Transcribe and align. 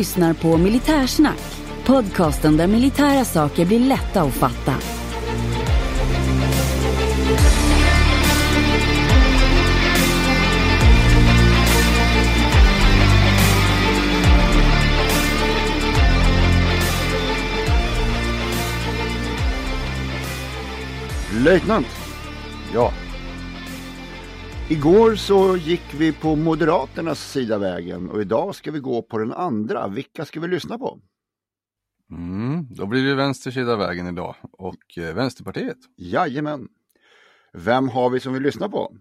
Lyssnar 0.00 0.34
på 0.34 0.56
Militärsnack, 0.56 1.40
podcasten 1.86 2.56
där 2.56 2.66
militära 2.66 3.24
saker 3.24 3.66
blir 3.66 3.80
lätta 3.80 4.22
att 4.22 4.34
fatta. 4.34 4.74
Löjtnant. 21.44 21.86
Ja. 22.74 22.92
Igår 24.70 25.14
så 25.14 25.56
gick 25.56 25.94
vi 25.98 26.12
på 26.12 26.36
Moderaternas 26.36 27.32
sida 27.32 27.58
vägen 27.58 28.10
och 28.10 28.20
idag 28.20 28.54
ska 28.54 28.70
vi 28.70 28.78
gå 28.78 29.02
på 29.02 29.18
den 29.18 29.32
andra. 29.32 29.88
Vilka 29.88 30.24
ska 30.24 30.40
vi 30.40 30.48
lyssna 30.48 30.78
på? 30.78 31.00
Mm, 32.10 32.66
då 32.70 32.86
blir 32.86 33.04
det 33.04 33.14
vänster 33.14 33.50
sida 33.50 33.76
vägen 33.76 34.06
idag 34.06 34.34
och 34.52 34.98
eh, 34.98 35.14
Vänsterpartiet. 35.14 35.76
Jajamän. 35.96 36.68
Vem 37.52 37.88
har 37.88 38.10
vi 38.10 38.20
som 38.20 38.32
vi 38.32 38.40
lyssnar 38.40 38.68
på? 38.68 38.96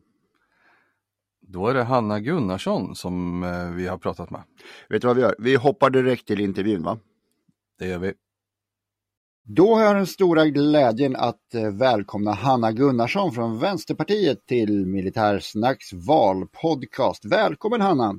Då 1.41 1.67
är 1.67 1.73
det 1.73 1.83
Hanna 1.83 2.19
Gunnarsson 2.19 2.95
som 2.95 3.43
eh, 3.43 3.71
vi 3.71 3.87
har 3.87 3.97
pratat 3.97 4.29
med. 4.29 4.43
Vet 4.89 5.01
du 5.01 5.07
vad 5.07 5.15
vi 5.15 5.21
gör? 5.21 5.35
Vi 5.39 5.55
hoppar 5.55 5.89
direkt 5.89 6.27
till 6.27 6.39
intervjun 6.39 6.83
va? 6.83 6.99
Det 7.79 7.87
gör 7.87 7.99
vi. 7.99 8.13
Då 9.51 9.75
har 9.75 9.83
jag 9.83 9.95
den 9.95 10.07
stora 10.07 10.45
glädjen 10.45 11.15
att 11.15 11.55
eh, 11.55 11.71
välkomna 11.71 12.31
Hanna 12.31 12.71
Gunnarsson 12.71 13.31
från 13.31 13.59
Vänsterpartiet 13.59 14.45
till 14.45 14.85
Militärsnacks 14.85 15.93
valpodcast. 15.93 17.25
Välkommen 17.25 17.81
Hanna! 17.81 18.15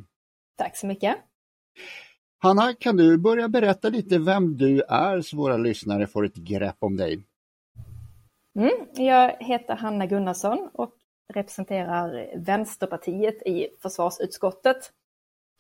Tack 0.57 0.77
så 0.77 0.87
mycket! 0.87 1.17
Hanna, 2.39 2.75
kan 2.75 2.97
du 2.97 3.19
börja 3.19 3.49
berätta 3.49 3.89
lite 3.89 4.19
vem 4.19 4.57
du 4.57 4.83
är 4.83 5.21
så 5.21 5.37
våra 5.37 5.57
lyssnare 5.57 6.07
får 6.07 6.25
ett 6.25 6.35
grepp 6.35 6.77
om 6.79 6.97
dig? 6.97 7.23
Mm, 8.59 8.87
jag 8.95 9.37
heter 9.41 9.77
Hanna 9.77 10.07
Gunnarsson 10.07 10.71
och 10.73 10.95
representerar 11.33 12.39
Vänsterpartiet 12.45 13.43
i 13.47 13.69
försvarsutskottet. 13.83 14.93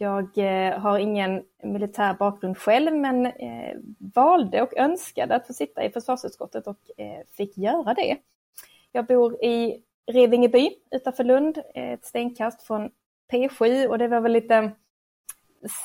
Jag 0.03 0.39
eh, 0.39 0.79
har 0.79 0.99
ingen 0.99 1.43
militär 1.63 2.15
bakgrund 2.15 2.59
själv 2.59 2.95
men 2.95 3.27
eh, 3.27 3.77
valde 4.15 4.63
och 4.63 4.77
önskade 4.77 5.35
att 5.35 5.47
få 5.47 5.53
sitta 5.53 5.85
i 5.85 5.91
försvarsutskottet 5.91 6.67
och 6.67 6.79
eh, 6.97 7.21
fick 7.37 7.59
göra 7.59 7.95
det. 7.95 8.17
Jag 8.93 9.07
bor 9.07 9.45
i 9.45 9.83
Revingeby 10.13 10.71
utanför 10.91 11.25
Lund, 11.25 11.59
ett 11.75 12.05
stenkast 12.05 12.63
från 12.63 12.91
P7 13.33 13.87
och 13.87 13.99
det 13.99 14.09
var 14.09 14.21
väl 14.21 14.33
lite 14.33 14.71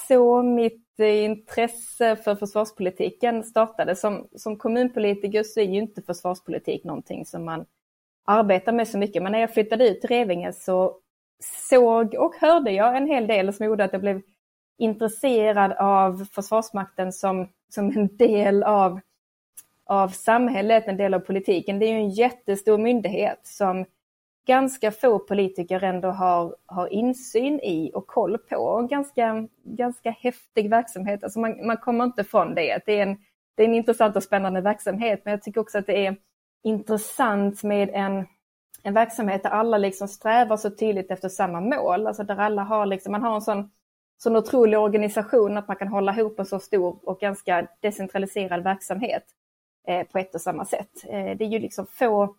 så 0.08 0.44
mitt 0.44 1.00
intresse 1.00 2.16
för 2.16 2.36
försvarspolitiken 2.36 3.44
startade. 3.44 3.96
Som, 3.96 4.28
som 4.36 4.58
kommunpolitiker 4.58 5.44
så 5.44 5.60
är 5.60 5.66
ju 5.66 5.80
inte 5.80 6.02
försvarspolitik 6.02 6.84
någonting 6.84 7.26
som 7.26 7.46
man 7.46 7.66
arbetar 8.26 8.72
med 8.72 8.88
så 8.88 8.98
mycket. 8.98 9.24
Men 9.24 9.32
när 9.32 9.40
jag 9.40 9.54
flyttade 9.54 9.90
ut 9.90 10.02
till 10.02 10.10
Revinge 10.10 10.54
så 10.54 11.00
såg 11.44 12.16
och 12.16 12.36
hörde 12.36 12.72
jag 12.72 12.98
en 12.98 13.08
hel 13.08 13.28
del 13.28 13.54
som 13.54 13.66
gjorde 13.66 13.84
att 13.84 13.94
jag 13.94 14.02
blev 14.02 14.22
intresserad 14.78 15.72
av 15.72 16.26
Försvarsmakten 16.32 17.12
som, 17.12 17.48
som 17.70 17.98
en 17.98 18.18
del 18.18 18.64
av, 18.64 19.00
av 19.86 20.08
samhället, 20.08 20.88
en 20.88 20.98
del 20.98 21.14
av 21.14 21.20
politiken. 21.20 21.80
Det 21.80 21.86
är 21.86 21.90
ju 21.90 22.00
en 22.00 22.10
jättestor 22.10 22.78
myndighet 22.78 23.40
som 23.44 23.86
ganska 24.48 24.92
få 24.92 25.20
politiker 25.20 25.84
ändå 25.84 26.08
har, 26.08 26.56
har 26.66 26.94
insyn 26.94 27.60
i 27.60 27.92
och 27.94 28.08
koll 28.08 28.38
på. 28.38 28.56
Och 28.56 28.90
ganska, 28.90 29.48
ganska 29.64 30.12
häftig 30.12 30.70
verksamhet. 30.70 31.24
Alltså 31.24 31.40
man, 31.40 31.68
man 31.68 31.78
kommer 31.78 32.04
inte 32.04 32.24
från 32.24 32.56
det. 32.56 32.80
Det 32.86 33.00
är, 33.00 33.04
en, 33.04 33.18
det 33.56 33.64
är 33.64 33.68
en 33.68 33.74
intressant 33.74 34.16
och 34.16 34.24
spännande 34.24 34.62
verksamhet, 34.62 35.22
men 35.24 35.32
jag 35.32 35.44
tycker 35.44 35.62
också 35.62 35.78
att 35.78 35.88
det 35.88 36.06
är 36.06 36.16
intressant 36.64 37.64
med 37.64 37.90
en, 37.94 38.26
en 38.86 38.94
verksamhet 38.94 39.44
där 39.44 39.50
alla 39.50 39.78
liksom 39.78 40.08
strävar 40.08 40.58
så 40.58 40.70
tydligt 40.70 41.12
efter 41.12 41.30
samma 41.30 41.62
mål. 41.62 42.08
Alltså 42.08 42.24
där 42.24 42.38
alla 42.38 42.64
har 42.64 42.86
liksom, 42.86 43.12
man 43.12 43.22
har 43.22 43.36
en 43.36 43.42
sån, 43.42 43.72
sån 44.18 44.36
otrolig 44.36 44.80
organisation 44.80 45.58
att 45.58 45.68
man 45.68 45.78
kan 45.78 45.88
hålla 45.88 46.14
ihop 46.16 46.40
en 46.40 46.46
så 46.46 46.60
stor 46.60 47.00
och 47.04 47.20
ganska 47.20 47.68
decentraliserad 47.80 48.64
verksamhet 48.64 49.24
eh, 49.88 50.08
på 50.08 50.18
ett 50.18 50.36
och 50.36 50.42
samma 50.42 50.66
sätt. 50.66 51.04
Eh, 51.04 51.38
det 51.38 51.46
är 51.46 51.50
ju 51.50 51.60
liksom 51.60 51.86
få 51.88 52.36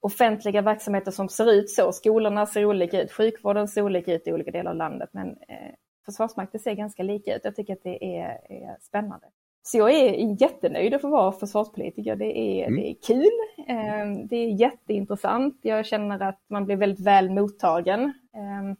offentliga 0.00 0.62
verksamheter 0.62 1.10
som 1.10 1.28
ser 1.28 1.52
ut 1.52 1.70
så. 1.70 1.92
Skolorna 1.92 2.46
ser 2.46 2.64
olika 2.64 3.02
ut, 3.02 3.12
sjukvården 3.12 3.68
ser 3.68 3.82
olika 3.82 4.14
ut 4.14 4.26
i 4.26 4.32
olika 4.32 4.50
delar 4.50 4.70
av 4.70 4.76
landet, 4.76 5.08
men 5.12 5.28
eh, 5.28 5.74
Försvarsmakten 6.04 6.60
ser 6.60 6.74
ganska 6.74 7.02
lika 7.02 7.36
ut. 7.36 7.40
Jag 7.44 7.56
tycker 7.56 7.72
att 7.72 7.82
det 7.82 8.18
är, 8.18 8.40
är 8.48 8.76
spännande. 8.80 9.26
Så 9.62 9.78
jag 9.78 9.90
är 9.90 10.42
jättenöjd 10.42 10.94
att 10.94 11.00
få 11.00 11.08
vara 11.08 11.32
försvarspolitiker. 11.32 12.16
Det 12.16 12.38
är, 12.38 12.66
mm. 12.66 12.80
det 12.80 12.90
är 12.90 12.94
kul, 13.06 13.30
eh, 13.68 14.26
det 14.28 14.36
är 14.36 14.60
jätteintressant. 14.60 15.58
Jag 15.62 15.86
känner 15.86 16.22
att 16.22 16.40
man 16.48 16.64
blir 16.64 16.76
väldigt 16.76 17.06
väl 17.06 17.30
mottagen 17.30 18.02
eh, 18.34 18.76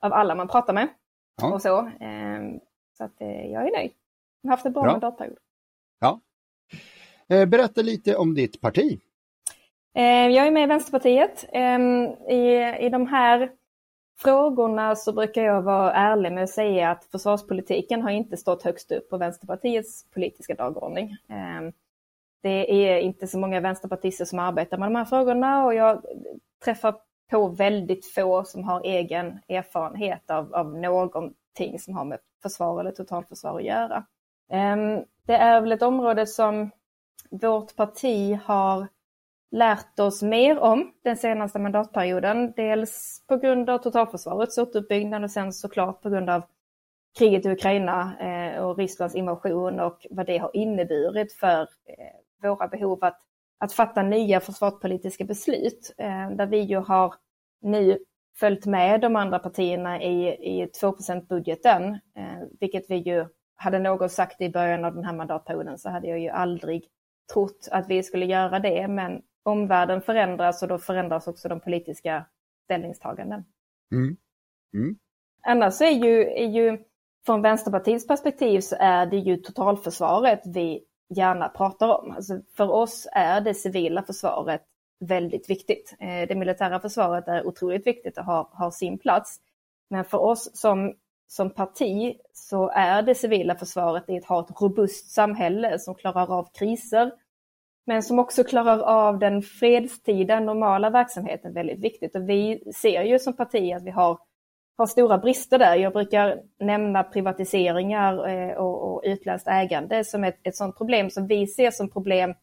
av 0.00 0.12
alla 0.12 0.34
man 0.34 0.48
pratar 0.48 0.72
med. 0.72 0.88
Ja. 1.42 1.54
Och 1.54 1.62
så 1.62 1.78
eh, 1.78 2.42
så 2.98 3.04
att 3.04 3.20
eh, 3.20 3.46
jag 3.46 3.66
är 3.66 3.72
nöjd. 3.72 3.92
Jag 4.42 4.50
har 4.50 4.56
haft 4.56 4.66
en 4.66 4.72
bra, 4.72 4.82
bra. 4.82 4.92
mandatperiod. 4.92 5.38
Ja. 6.00 6.20
Eh, 7.28 7.46
berätta 7.46 7.82
lite 7.82 8.16
om 8.16 8.34
ditt 8.34 8.60
parti. 8.60 9.00
Jag 9.96 10.46
är 10.46 10.50
med 10.50 10.62
i 10.62 10.66
Vänsterpartiet. 10.66 11.48
Ehm, 11.52 12.04
I, 12.28 12.74
I 12.80 12.88
de 12.88 13.06
här 13.06 13.50
frågorna 14.16 14.96
så 14.96 15.12
brukar 15.12 15.42
jag 15.42 15.62
vara 15.62 15.92
ärlig 15.92 16.32
med 16.32 16.44
att 16.44 16.50
säga 16.50 16.90
att 16.90 17.04
försvarspolitiken 17.04 18.02
har 18.02 18.10
inte 18.10 18.36
stått 18.36 18.62
högst 18.62 18.92
upp 18.92 19.10
på 19.10 19.16
Vänsterpartiets 19.16 20.10
politiska 20.10 20.54
dagordning. 20.54 21.16
Ehm, 21.28 21.72
det 22.42 22.90
är 22.90 22.98
inte 22.98 23.26
så 23.26 23.38
många 23.38 23.60
vänsterpartister 23.60 24.24
som 24.24 24.38
arbetar 24.38 24.78
med 24.78 24.86
de 24.86 24.94
här 24.94 25.04
frågorna 25.04 25.64
och 25.64 25.74
jag 25.74 26.04
träffar 26.64 26.94
på 27.30 27.48
väldigt 27.48 28.12
få 28.14 28.44
som 28.44 28.64
har 28.64 28.80
egen 28.84 29.38
erfarenhet 29.48 30.30
av, 30.30 30.54
av 30.54 30.76
någonting 30.76 31.78
som 31.78 31.94
har 31.94 32.04
med 32.04 32.18
försvar 32.42 32.80
eller 32.80 32.90
totalförsvar 32.90 33.58
att 33.58 33.64
göra. 33.64 34.04
Ehm, 34.50 35.04
det 35.26 35.34
är 35.34 35.60
väl 35.60 35.72
ett 35.72 35.82
område 35.82 36.26
som 36.26 36.70
vårt 37.30 37.76
parti 37.76 38.38
har 38.44 38.86
lärt 39.54 40.00
oss 40.00 40.22
mer 40.22 40.58
om 40.58 40.92
den 41.04 41.16
senaste 41.16 41.58
mandatperioden. 41.58 42.52
Dels 42.56 43.24
på 43.28 43.36
grund 43.36 43.70
av 43.70 43.78
totalförsvarets 43.78 44.58
återuppbyggnad 44.58 45.24
och 45.24 45.30
sen 45.30 45.52
såklart 45.52 46.02
på 46.02 46.10
grund 46.10 46.30
av 46.30 46.42
kriget 47.18 47.46
i 47.46 47.50
Ukraina 47.50 48.16
eh, 48.20 48.64
och 48.64 48.78
Rysslands 48.78 49.14
invasion 49.14 49.80
och 49.80 50.06
vad 50.10 50.26
det 50.26 50.38
har 50.38 50.50
inneburit 50.56 51.32
för 51.32 51.60
eh, 51.60 52.48
våra 52.48 52.68
behov 52.68 53.04
att, 53.04 53.20
att 53.58 53.72
fatta 53.72 54.02
nya 54.02 54.40
försvarspolitiska 54.40 55.24
beslut. 55.24 55.94
Eh, 55.98 56.30
där 56.30 56.46
vi 56.46 56.58
ju 56.58 56.76
har 56.76 57.14
nu 57.60 57.98
följt 58.40 58.66
med 58.66 59.00
de 59.00 59.16
andra 59.16 59.38
partierna 59.38 60.02
i, 60.02 60.28
i 60.28 60.66
2% 60.66 61.26
budgeten, 61.26 61.98
vilket 62.60 62.90
vi 62.90 62.96
ju, 62.96 63.26
hade 63.56 63.78
någon 63.78 64.08
sagt 64.08 64.40
i 64.40 64.50
början 64.50 64.84
av 64.84 64.94
den 64.94 65.04
här 65.04 65.12
mandatperioden 65.12 65.78
så 65.78 65.90
hade 65.90 66.08
jag 66.08 66.18
ju 66.18 66.28
aldrig 66.28 66.84
trott 67.32 67.68
att 67.70 67.88
vi 67.88 68.02
skulle 68.02 68.26
göra 68.26 68.58
det, 68.58 68.88
men 68.88 69.22
omvärlden 69.44 70.02
förändras 70.02 70.62
och 70.62 70.68
då 70.68 70.78
förändras 70.78 71.28
också 71.28 71.48
de 71.48 71.60
politiska 71.60 72.26
ställningstaganden. 72.64 73.44
Mm. 73.92 74.16
Mm. 74.74 74.96
Annars 75.42 75.80
är 75.80 75.90
ju, 75.90 76.22
är 76.22 76.48
ju 76.48 76.78
från 77.26 77.42
Vänsterpartiets 77.42 78.06
perspektiv 78.06 78.60
så 78.60 78.76
är 78.78 79.06
det 79.06 79.16
ju 79.16 79.36
totalförsvaret 79.36 80.40
vi 80.44 80.84
gärna 81.16 81.48
pratar 81.48 81.88
om. 81.88 82.10
Alltså 82.10 82.40
för 82.56 82.70
oss 82.70 83.08
är 83.12 83.40
det 83.40 83.54
civila 83.54 84.02
försvaret 84.02 84.62
väldigt 85.00 85.50
viktigt. 85.50 85.96
Eh, 86.00 86.28
det 86.28 86.34
militära 86.34 86.80
försvaret 86.80 87.28
är 87.28 87.46
otroligt 87.46 87.86
viktigt 87.86 88.18
och 88.18 88.24
har, 88.24 88.48
har 88.52 88.70
sin 88.70 88.98
plats. 88.98 89.40
Men 89.90 90.04
för 90.04 90.18
oss 90.18 90.50
som, 90.54 90.94
som 91.26 91.50
parti 91.50 92.16
så 92.32 92.68
är 92.68 93.02
det 93.02 93.14
civila 93.14 93.54
försvaret 93.54 94.08
i 94.08 94.16
att 94.16 94.24
ha 94.24 94.40
ett 94.40 94.60
robust 94.60 95.10
samhälle 95.10 95.78
som 95.78 95.94
klarar 95.94 96.38
av 96.38 96.48
kriser, 96.58 97.12
men 97.86 98.02
som 98.02 98.18
också 98.18 98.44
klarar 98.44 98.78
av 98.78 99.18
den 99.18 99.42
fredstida 99.42 100.40
normala 100.40 100.90
verksamheten 100.90 101.54
väldigt 101.54 101.84
viktigt. 101.84 102.14
Och 102.14 102.28
vi 102.28 102.72
ser 102.74 103.02
ju 103.02 103.18
som 103.18 103.36
parti 103.36 103.72
att 103.72 103.82
vi 103.82 103.90
har, 103.90 104.18
har 104.78 104.86
stora 104.86 105.18
brister 105.18 105.58
där. 105.58 105.76
Jag 105.76 105.92
brukar 105.92 106.40
nämna 106.60 107.02
privatiseringar 107.02 108.28
eh, 108.28 108.56
och, 108.56 108.94
och 108.94 109.02
utländskt 109.04 109.48
ägande 109.48 110.04
som 110.04 110.24
ett, 110.24 110.38
ett 110.42 110.56
sådant 110.56 110.76
problem 110.76 111.10
som 111.10 111.26
vi 111.26 111.46
ser 111.46 111.70
som 111.70 111.90
problem 111.90 112.34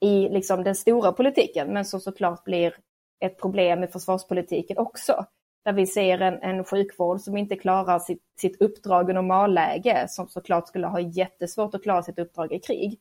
i 0.00 0.28
liksom 0.28 0.64
den 0.64 0.74
stora 0.74 1.12
politiken, 1.12 1.72
men 1.72 1.84
som 1.84 2.00
såklart 2.00 2.44
blir 2.44 2.74
ett 3.20 3.40
problem 3.40 3.84
i 3.84 3.86
försvarspolitiken 3.86 4.78
också. 4.78 5.24
Där 5.64 5.72
vi 5.72 5.86
ser 5.86 6.20
en, 6.20 6.42
en 6.42 6.64
sjukvård 6.64 7.20
som 7.20 7.36
inte 7.36 7.56
klarar 7.56 7.98
sitt, 7.98 8.22
sitt 8.40 8.62
uppdrag 8.62 9.10
i 9.10 9.12
normalläge, 9.12 10.06
som 10.08 10.28
såklart 10.28 10.68
skulle 10.68 10.86
ha 10.86 11.00
jättesvårt 11.00 11.74
att 11.74 11.82
klara 11.82 12.02
sitt 12.02 12.18
uppdrag 12.18 12.52
i 12.52 12.58
krig. 12.58 13.00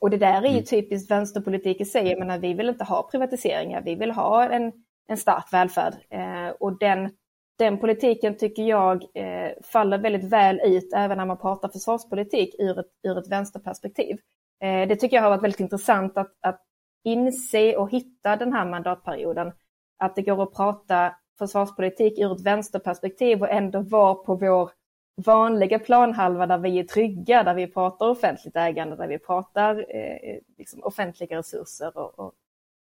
Och 0.00 0.10
det 0.10 0.16
där 0.16 0.42
är 0.42 0.46
ju 0.46 0.48
mm. 0.48 0.64
typiskt 0.64 1.10
vänsterpolitik 1.10 1.80
i 1.80 1.84
sig. 1.84 2.08
Jag 2.08 2.18
menar, 2.18 2.38
vi 2.38 2.54
vill 2.54 2.68
inte 2.68 2.84
ha 2.84 3.08
privatiseringar, 3.10 3.82
vi 3.82 3.94
vill 3.94 4.10
ha 4.10 4.44
en, 4.44 4.72
en 5.08 5.16
stark 5.16 5.52
välfärd. 5.52 5.94
Eh, 6.10 6.48
och 6.60 6.78
den, 6.78 7.10
den 7.58 7.78
politiken 7.78 8.36
tycker 8.36 8.62
jag 8.62 9.04
eh, 9.14 9.50
faller 9.62 9.98
väldigt 9.98 10.24
väl 10.24 10.60
ut 10.64 10.92
även 10.96 11.18
när 11.18 11.26
man 11.26 11.38
pratar 11.38 11.68
försvarspolitik 11.68 12.54
ur 12.58 12.78
ett, 12.78 12.90
ur 13.02 13.18
ett 13.18 13.30
vänsterperspektiv. 13.30 14.18
Eh, 14.62 14.88
det 14.88 14.96
tycker 14.96 15.16
jag 15.16 15.22
har 15.22 15.30
varit 15.30 15.42
väldigt 15.44 15.60
intressant 15.60 16.18
att, 16.18 16.32
att 16.40 16.60
inse 17.04 17.76
och 17.76 17.90
hitta 17.90 18.36
den 18.36 18.52
här 18.52 18.64
mandatperioden. 18.64 19.52
Att 19.98 20.16
det 20.16 20.22
går 20.22 20.42
att 20.42 20.54
prata 20.54 21.14
försvarspolitik 21.38 22.18
ur 22.18 22.32
ett 22.32 22.46
vänsterperspektiv 22.46 23.42
och 23.42 23.50
ändå 23.50 23.80
vara 23.80 24.14
på 24.14 24.34
vår 24.34 24.70
vanliga 25.16 25.78
planhalva 25.78 26.46
där 26.46 26.58
vi 26.58 26.78
är 26.78 26.84
trygga, 26.84 27.42
där 27.42 27.54
vi 27.54 27.66
pratar 27.66 28.08
offentligt 28.08 28.56
ägande, 28.56 28.96
där 28.96 29.08
vi 29.08 29.18
pratar 29.18 29.86
eh, 29.96 30.38
liksom 30.58 30.82
offentliga 30.82 31.38
resurser 31.38 31.98
och, 31.98 32.18
och, 32.18 32.34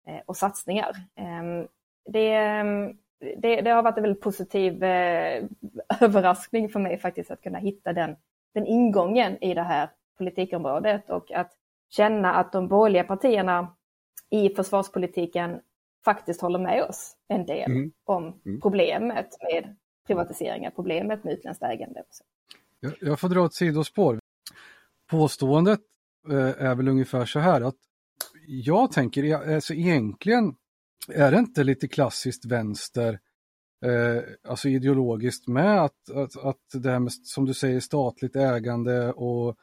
eh, 0.08 0.22
och 0.26 0.38
satsningar. 0.38 0.96
Eh, 1.16 1.68
det, 2.06 2.38
det, 3.38 3.62
det, 3.62 3.70
har 3.70 3.84
varit 3.84 3.98
en 3.98 4.04
väldigt 4.04 4.24
positiv 4.24 4.84
eh, 4.84 5.44
överraskning 6.02 6.70
för 6.70 6.80
mig 6.80 6.98
faktiskt 6.98 7.32
att 7.32 7.42
kunna 7.42 7.58
hitta 7.58 7.94
den, 7.94 8.16
den 8.54 8.66
ingången 8.66 9.44
i 9.44 9.54
det 9.54 9.64
här 9.64 9.90
politikområdet 10.18 11.10
och 11.10 11.32
att 11.32 11.52
känna 11.90 12.34
att 12.34 12.52
de 12.52 12.68
borgerliga 12.68 13.04
partierna 13.04 13.76
i 14.30 14.50
försvarspolitiken 14.50 15.62
faktiskt 16.06 16.42
håller 16.42 16.60
med 16.60 16.84
oss 16.84 17.18
en 17.28 17.46
del 17.46 17.72
mm. 17.72 17.92
om 18.06 18.42
mm. 18.46 18.62
problemet 18.62 19.38
med 19.42 19.76
privatiseringar, 20.08 20.72
problemet 20.72 21.24
med 21.24 21.34
utländskt 21.34 21.64
ägande. 21.64 22.04
Jag, 22.80 22.94
jag 23.02 23.20
får 23.20 23.30
dra 23.30 23.46
ett 23.46 23.54
sidospår. 23.54 24.20
Påståendet 25.10 25.80
eh, 26.30 26.66
är 26.66 26.76
väl 26.76 26.88
ungefär 26.88 27.26
så 27.26 27.40
här 27.40 27.62
att 27.62 27.76
jag 28.48 28.92
tänker, 28.92 29.24
eh, 29.24 29.56
alltså 29.56 29.74
egentligen 29.74 30.56
är 31.10 31.32
det 31.32 31.40
inte 31.40 31.64
lite 31.64 31.88
klassiskt 31.88 32.46
vänster, 32.46 33.20
eh, 33.86 34.24
alltså 34.48 34.70
ideologiskt 34.70 35.48
med 35.48 35.84
att, 35.84 36.10
att, 36.10 36.38
att 36.38 36.82
det 36.84 36.92
här 36.92 37.00
med, 37.00 37.12
som 37.14 37.46
du 37.46 37.54
säger, 37.54 37.80
statligt 37.80 38.36
ägande 38.36 39.14
och 39.14 39.56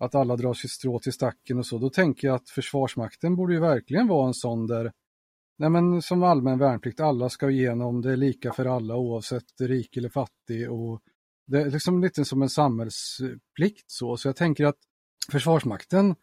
att 0.00 0.14
alla 0.14 0.36
drar 0.36 0.54
sitt 0.54 0.70
strå 0.70 0.98
till 0.98 1.12
stacken 1.12 1.58
och 1.58 1.66
så, 1.66 1.78
då 1.78 1.90
tänker 1.90 2.28
jag 2.28 2.34
att 2.34 2.48
Försvarsmakten 2.48 3.36
borde 3.36 3.54
ju 3.54 3.60
verkligen 3.60 4.08
vara 4.08 4.26
en 4.26 4.34
sån 4.34 4.66
där, 4.66 4.92
nej 5.58 5.70
men 5.70 6.02
som 6.02 6.22
allmän 6.22 6.58
värnplikt, 6.58 7.00
alla 7.00 7.28
ska 7.28 7.50
igenom, 7.50 8.02
det 8.02 8.12
är 8.12 8.16
lika 8.16 8.52
för 8.52 8.66
alla 8.66 8.96
oavsett 8.96 9.60
rik 9.60 9.96
eller 9.96 10.08
fattig 10.08 10.72
och 10.72 11.00
det 11.46 11.60
är 11.60 11.70
liksom 11.70 12.02
lite 12.02 12.24
som 12.24 12.42
en 12.42 12.48
samhällsplikt 12.48 13.90
så, 13.90 14.16
så 14.16 14.28
jag 14.28 14.36
tänker 14.36 14.66
att 14.66 14.78
Försvarsmakten 15.32 16.14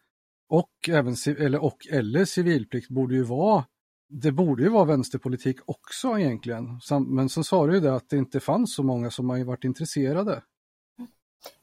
och 0.48 0.70
även 0.88 1.14
eller, 1.38 1.64
och, 1.64 1.76
eller 1.92 2.24
civilplikt 2.24 2.88
borde 2.88 3.14
ju 3.14 3.22
vara 3.22 3.64
det 4.12 4.32
borde 4.32 4.62
ju 4.62 4.68
vara 4.68 4.84
vänsterpolitik 4.84 5.56
också 5.64 6.18
egentligen. 6.18 6.80
Men 7.06 7.28
så 7.28 7.44
sa 7.44 7.66
du 7.66 7.74
ju 7.74 7.80
det 7.80 7.94
att 7.94 8.08
det 8.10 8.16
inte 8.16 8.40
fanns 8.40 8.74
så 8.74 8.82
många 8.82 9.10
som 9.10 9.30
har 9.30 9.44
varit 9.44 9.64
intresserade. 9.64 10.42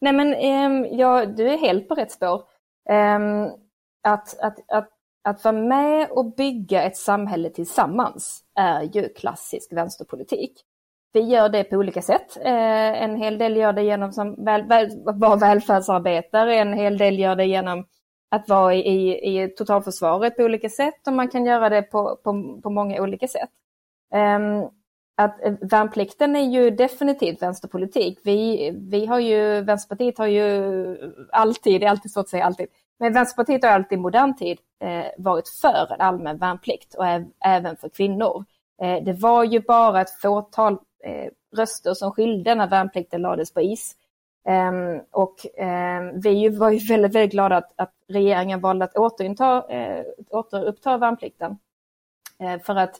Nej 0.01 0.13
men 0.13 0.33
ehm, 0.33 0.85
ja, 0.85 1.25
du 1.25 1.49
är 1.49 1.57
helt 1.57 1.87
på 1.87 1.95
rätt 1.95 2.11
spår. 2.11 2.43
Ehm, 2.89 3.45
att, 4.03 4.39
att, 4.39 4.71
att, 4.71 4.89
att 5.23 5.43
vara 5.43 5.55
med 5.55 6.09
och 6.11 6.35
bygga 6.35 6.83
ett 6.83 6.97
samhälle 6.97 7.49
tillsammans 7.49 8.43
är 8.55 8.81
ju 8.81 9.09
klassisk 9.09 9.73
vänsterpolitik. 9.73 10.53
Vi 11.13 11.21
gör 11.21 11.49
det 11.49 11.63
på 11.63 11.75
olika 11.75 12.01
sätt. 12.01 12.37
Eh, 12.37 13.03
en 13.03 13.15
hel 13.15 13.37
del 13.37 13.57
gör 13.57 13.73
det 13.73 13.83
genom 13.83 14.11
som 14.11 14.45
väl, 14.45 14.63
väl, 14.63 14.89
vara 15.03 15.35
välfärdsarbetare, 15.35 16.55
en 16.55 16.73
hel 16.73 16.97
del 16.97 17.19
gör 17.19 17.35
det 17.35 17.45
genom 17.45 17.85
att 18.31 18.49
vara 18.49 18.75
i, 18.75 18.79
i, 18.79 19.43
i 19.43 19.47
totalförsvaret 19.47 20.37
på 20.37 20.43
olika 20.43 20.69
sätt 20.69 21.07
och 21.07 21.13
man 21.13 21.27
kan 21.27 21.45
göra 21.45 21.69
det 21.69 21.81
på, 21.81 22.19
på, 22.23 22.59
på 22.63 22.69
många 22.69 23.01
olika 23.01 23.27
sätt. 23.27 23.49
Um, 24.15 24.69
att 25.17 25.45
eh, 25.45 25.53
värnplikten 25.61 26.35
är 26.35 26.49
ju 26.49 26.71
definitivt 26.71 27.41
vänsterpolitik. 27.41 28.19
Vi, 28.23 28.71
vi 28.89 29.05
har 29.05 29.19
ju, 29.19 29.61
Vänsterpartiet 29.61 30.17
har 30.17 30.27
ju 30.27 30.97
alltid, 31.31 31.81
det 31.81 31.85
är 31.85 31.89
alltid 31.89 32.11
så 32.11 32.19
att 32.19 32.29
säga 32.29 32.45
alltid, 32.45 32.67
men 32.99 33.13
Vänsterpartiet 33.13 33.63
har 33.63 33.71
alltid 33.71 33.97
i 33.97 34.01
modern 34.01 34.35
tid 34.35 34.59
eh, 34.81 35.05
varit 35.17 35.49
för 35.49 35.93
en 35.93 36.01
allmän 36.01 36.37
värnplikt 36.37 36.95
och 36.95 37.05
även 37.45 37.77
för 37.77 37.89
kvinnor. 37.89 38.45
Eh, 38.81 39.03
det 39.03 39.13
var 39.13 39.43
ju 39.43 39.59
bara 39.59 40.01
ett 40.01 40.21
fåtal 40.21 40.73
eh, 41.03 41.31
röster 41.57 41.93
som 41.93 42.11
skilde 42.11 42.55
när 42.55 42.67
värnplikten 42.67 43.21
lades 43.21 43.53
på 43.53 43.61
is. 43.61 43.95
Ehm, 44.47 45.01
och 45.11 45.35
ehm, 45.57 46.21
vi 46.21 46.49
var 46.49 46.69
ju 46.69 46.79
väldigt, 46.87 47.15
väldigt 47.15 47.31
glada 47.31 47.57
att, 47.57 47.73
att 47.75 47.93
regeringen 48.07 48.61
valde 48.61 48.85
att 48.85 48.97
återinta, 48.97 49.69
eh, 49.69 50.03
återuppta 50.29 50.97
värnplikten. 50.97 51.57
Eh, 52.39 52.59
för 52.59 52.75
att 52.75 52.95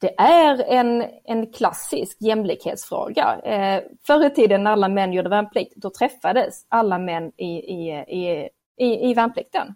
det 0.00 0.20
är 0.20 0.62
en, 0.62 1.04
en 1.24 1.52
klassisk 1.52 2.16
jämlikhetsfråga. 2.20 3.40
Eh, 3.44 3.82
förr 4.06 4.26
i 4.26 4.30
tiden 4.30 4.64
när 4.64 4.70
alla 4.70 4.88
män 4.88 5.12
gjorde 5.12 5.28
värnplikt, 5.28 5.72
då 5.76 5.90
träffades 5.90 6.66
alla 6.68 6.98
män 6.98 7.32
i, 7.36 7.46
i, 7.46 7.90
i, 7.92 8.48
i, 8.76 9.10
i 9.10 9.14
värnplikten. 9.14 9.74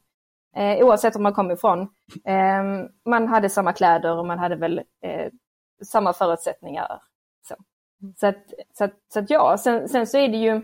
Uh, 0.58 0.84
oavsett 0.84 1.14
var 1.14 1.22
man 1.22 1.34
kom 1.34 1.50
ifrån. 1.50 1.80
Uh, 1.80 2.86
man 3.06 3.28
hade 3.28 3.48
samma 3.48 3.72
kläder 3.72 4.16
och 4.16 4.26
man 4.26 4.38
hade 4.38 4.56
väl 4.56 4.82
samma 5.84 6.12
förutsättningar. 6.12 7.02
Så, 7.48 7.54
så, 8.16 8.26
att, 8.26 8.44
så, 8.72 8.84
att, 8.84 8.94
så 9.12 9.18
att 9.18 9.30
ja, 9.30 9.58
sen, 9.58 9.88
sen 9.88 10.06
så 10.06 10.18
är 10.18 10.28
det 10.28 10.36
ju 10.36 10.62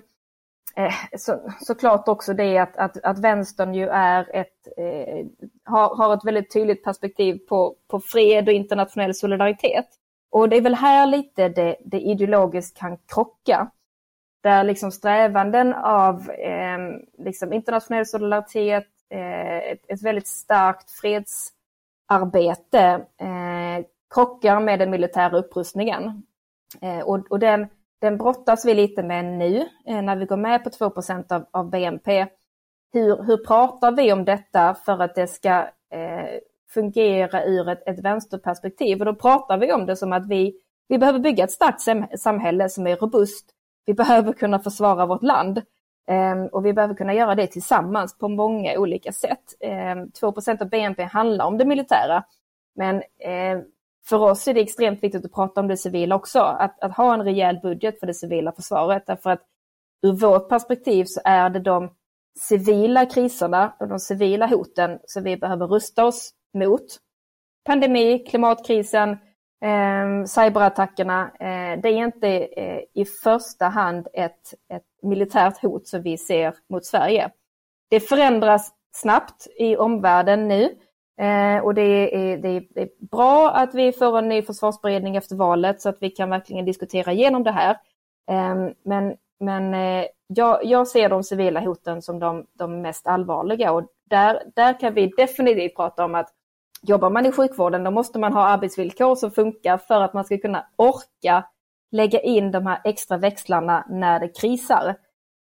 eh, 0.76 0.94
så, 1.18 1.40
såklart 1.60 2.08
också 2.08 2.34
det 2.34 2.58
att, 2.58 2.76
att, 2.76 3.04
att 3.04 3.18
vänstern 3.18 3.74
ju 3.74 3.88
är 3.88 4.36
ett, 4.36 4.68
eh, 4.76 5.26
har, 5.64 5.96
har 5.96 6.14
ett 6.14 6.24
väldigt 6.24 6.52
tydligt 6.52 6.84
perspektiv 6.84 7.38
på, 7.48 7.76
på 7.88 8.00
fred 8.00 8.48
och 8.48 8.54
internationell 8.54 9.14
solidaritet. 9.14 9.86
Och 10.30 10.48
det 10.48 10.56
är 10.56 10.60
väl 10.60 10.74
här 10.74 11.06
lite 11.06 11.48
det, 11.48 11.76
det 11.84 12.00
ideologiskt 12.00 12.78
kan 12.78 12.98
krocka. 12.98 13.70
Där 14.42 14.64
liksom 14.64 14.92
strävanden 14.92 15.74
av 15.74 16.30
eh, 16.30 16.78
liksom 17.18 17.52
internationell 17.52 18.06
solidaritet, 18.06 18.86
eh, 19.10 19.56
ett, 19.56 19.84
ett, 19.88 20.02
väldigt 20.02 20.26
starkt 20.26 20.90
fredsarbete 20.90 22.80
eh, 23.20 23.84
krockar 24.14 24.60
med 24.60 24.78
den 24.78 24.90
militära 24.90 25.38
upprustningen. 25.38 26.22
Eh, 26.80 27.00
och, 27.00 27.26
och 27.30 27.38
den, 27.38 27.66
den 28.00 28.18
brottas 28.18 28.64
vi 28.64 28.74
lite 28.74 29.02
med 29.02 29.24
nu 29.24 29.68
eh, 29.86 30.02
när 30.02 30.16
vi 30.16 30.24
går 30.24 30.36
med 30.36 30.64
på 30.64 30.70
2 30.70 30.92
av, 31.28 31.46
av 31.50 31.70
BNP. 31.70 32.26
Hur, 32.92 33.22
hur 33.22 33.36
pratar 33.36 33.92
vi 33.92 34.12
om 34.12 34.24
detta 34.24 34.74
för 34.74 35.02
att 35.02 35.14
det 35.14 35.26
ska 35.26 35.50
eh, 35.92 36.38
fungera 36.74 37.44
ur 37.44 37.68
ett, 37.68 37.88
ett 37.88 38.04
vänsterperspektiv? 38.04 38.98
Och 38.98 39.04
då 39.04 39.14
pratar 39.14 39.58
vi 39.58 39.72
om 39.72 39.86
det 39.86 39.96
som 39.96 40.12
att 40.12 40.28
vi, 40.28 40.60
vi 40.88 40.98
behöver 40.98 41.18
bygga 41.18 41.44
ett 41.44 41.50
starkt 41.50 41.80
samhälle 42.20 42.68
som 42.68 42.86
är 42.86 42.96
robust. 42.96 43.55
Vi 43.86 43.94
behöver 43.94 44.32
kunna 44.32 44.58
försvara 44.58 45.06
vårt 45.06 45.22
land 45.22 45.62
ehm, 46.08 46.46
och 46.46 46.66
vi 46.66 46.72
behöver 46.72 46.94
kunna 46.94 47.14
göra 47.14 47.34
det 47.34 47.46
tillsammans 47.46 48.18
på 48.18 48.28
många 48.28 48.78
olika 48.78 49.12
sätt. 49.12 49.54
Ehm, 49.60 50.10
2% 50.10 50.62
av 50.62 50.68
BNP 50.68 51.04
handlar 51.04 51.44
om 51.44 51.58
det 51.58 51.64
militära, 51.64 52.24
men 52.74 53.02
ehm, 53.20 53.62
för 54.08 54.18
oss 54.18 54.48
är 54.48 54.54
det 54.54 54.60
extremt 54.60 55.02
viktigt 55.02 55.24
att 55.24 55.32
prata 55.32 55.60
om 55.60 55.68
det 55.68 55.76
civila 55.76 56.14
också, 56.14 56.40
att, 56.40 56.82
att 56.82 56.96
ha 56.96 57.14
en 57.14 57.22
rejäl 57.22 57.58
budget 57.62 58.00
för 58.00 58.06
det 58.06 58.14
civila 58.14 58.52
försvaret. 58.52 59.06
Därför 59.06 59.30
att 59.30 59.42
ur 60.02 60.12
vårt 60.12 60.48
perspektiv 60.48 61.04
så 61.04 61.20
är 61.24 61.50
det 61.50 61.60
de 61.60 61.90
civila 62.38 63.06
kriserna 63.06 63.76
och 63.80 63.88
de 63.88 63.98
civila 63.98 64.46
hoten 64.46 64.98
som 65.04 65.22
vi 65.22 65.36
behöver 65.36 65.66
rusta 65.66 66.04
oss 66.04 66.30
mot. 66.54 66.86
Pandemi, 67.64 68.18
klimatkrisen, 68.18 69.16
Ehm, 69.66 70.26
cyberattackerna. 70.26 71.30
Eh, 71.40 71.80
det 71.80 71.88
är 71.88 72.04
inte 72.04 72.28
eh, 72.28 72.80
i 72.94 73.04
första 73.04 73.66
hand 73.66 74.08
ett, 74.12 74.54
ett 74.68 74.82
militärt 75.02 75.62
hot 75.62 75.86
som 75.88 76.02
vi 76.02 76.18
ser 76.18 76.54
mot 76.68 76.84
Sverige. 76.84 77.30
Det 77.90 78.00
förändras 78.00 78.72
snabbt 78.92 79.46
i 79.58 79.76
omvärlden 79.76 80.48
nu. 80.48 80.62
Eh, 81.20 81.64
och 81.64 81.74
det 81.74 81.82
är, 81.82 82.38
det 82.38 82.48
är 82.74 83.06
bra 83.10 83.50
att 83.50 83.74
vi 83.74 83.92
får 83.92 84.18
en 84.18 84.28
ny 84.28 84.42
försvarsberedning 84.42 85.16
efter 85.16 85.36
valet 85.36 85.80
så 85.80 85.88
att 85.88 85.98
vi 86.00 86.10
kan 86.10 86.30
verkligen 86.30 86.64
diskutera 86.64 87.12
igenom 87.12 87.42
det 87.42 87.52
här. 87.52 87.76
Eh, 88.30 88.70
men 88.84 89.16
men 89.40 89.74
eh, 89.74 90.04
jag, 90.26 90.64
jag, 90.64 90.88
ser 90.88 91.08
de 91.08 91.22
civila 91.22 91.60
hoten 91.60 92.02
som 92.02 92.18
de, 92.18 92.46
de 92.52 92.82
mest 92.82 93.06
allvarliga 93.06 93.72
och 93.72 93.88
där, 94.04 94.42
där 94.54 94.80
kan 94.80 94.94
vi 94.94 95.12
definitivt 95.16 95.76
prata 95.76 96.04
om 96.04 96.14
att 96.14 96.28
jobbar 96.82 97.10
man 97.10 97.26
i 97.26 97.32
sjukvården 97.32 97.84
då 97.84 97.90
måste 97.90 98.18
man 98.18 98.32
ha 98.32 98.46
arbetsvillkor 98.46 99.14
som 99.14 99.30
funkar 99.30 99.78
för 99.78 100.00
att 100.00 100.14
man 100.14 100.24
ska 100.24 100.38
kunna 100.38 100.66
orka 100.76 101.44
lägga 101.90 102.20
in 102.20 102.50
de 102.50 102.66
här 102.66 102.80
extra 102.84 103.18
växlarna 103.18 103.86
när 103.88 104.20
det 104.20 104.28
krisar. 104.28 104.96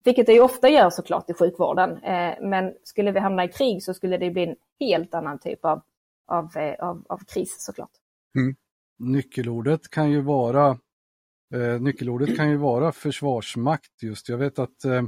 Vilket 0.04 0.26
det 0.26 0.33
ju 0.33 0.40
ofta 0.40 0.69
gör 0.69 0.90
såklart 0.90 1.31
i 1.31 1.35
sjukvården. 1.35 1.90
Eh, 2.02 2.35
men 2.40 2.75
skulle 2.85 3.12
vi 3.12 3.21
hamna 3.21 3.45
i 3.45 3.49
krig 3.49 3.83
så 3.83 3.95
skulle 3.95 4.19
det 4.19 4.31
bli 4.31 4.45
en 4.45 4.57
helt 4.81 5.14
annan 5.14 5.38
typ 5.38 5.64
av, 5.64 5.83
av, 6.26 6.57
eh, 6.57 6.88
av, 6.88 7.04
av 7.09 7.19
kris 7.19 7.57
såklart. 7.59 7.90
Mm. 8.37 8.57
Nyckelordet 8.99 9.90
kan 9.90 10.11
ju 10.11 10.21
vara 10.21 10.78
eh, 11.54 11.81
nyckelordet 11.81 12.37
kan 12.37 12.50
ju 12.50 12.57
vara 12.57 12.93
försvarsmakt 12.93 14.02
just. 14.02 14.28
Jag 14.28 14.38
vet 14.38 14.59
att 14.59 14.85
eh, 14.85 15.02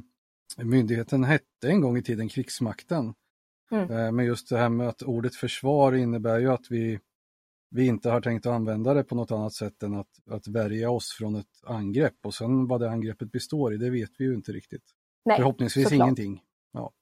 myndigheten 0.57 1.25
hette 1.25 1.69
en 1.69 1.81
gång 1.81 1.97
i 1.97 2.03
tiden 2.03 2.29
krigsmakten. 2.29 3.15
Mm. 3.71 3.91
Eh, 3.91 4.13
men 4.13 4.25
just 4.25 4.49
det 4.49 4.59
här 4.59 4.69
med 4.69 4.89
att 4.89 5.03
ordet 5.03 5.35
försvar 5.35 5.93
innebär 5.93 6.39
ju 6.39 6.53
att 6.53 6.71
vi, 6.71 7.01
vi 7.71 7.87
inte 7.87 8.11
har 8.11 8.21
tänkt 8.21 8.47
att 8.47 8.53
använda 8.53 8.95
det 8.95 9.05
på 9.05 9.15
något 9.15 9.31
annat 9.31 9.53
sätt 9.53 9.83
än 9.83 9.95
att, 9.95 10.11
att 10.31 10.49
värja 10.49 10.91
oss 10.91 11.13
från 11.19 11.37
ett 11.37 11.65
angrepp. 11.67 12.17
Och 12.25 12.35
sen 12.35 12.67
vad 12.67 12.81
det 12.81 12.91
angreppet 12.91 13.33
består 13.33 13.75
i, 13.75 13.77
det 13.77 13.91
vet 13.91 14.11
vi 14.19 14.25
ju 14.25 14.35
inte 14.35 14.53
riktigt. 14.53 14.85
Nej, 15.25 15.37
Förhoppningsvis 15.37 15.89
såklart. 15.89 16.07
ingenting. 16.07 16.43
Ja. 16.73 16.93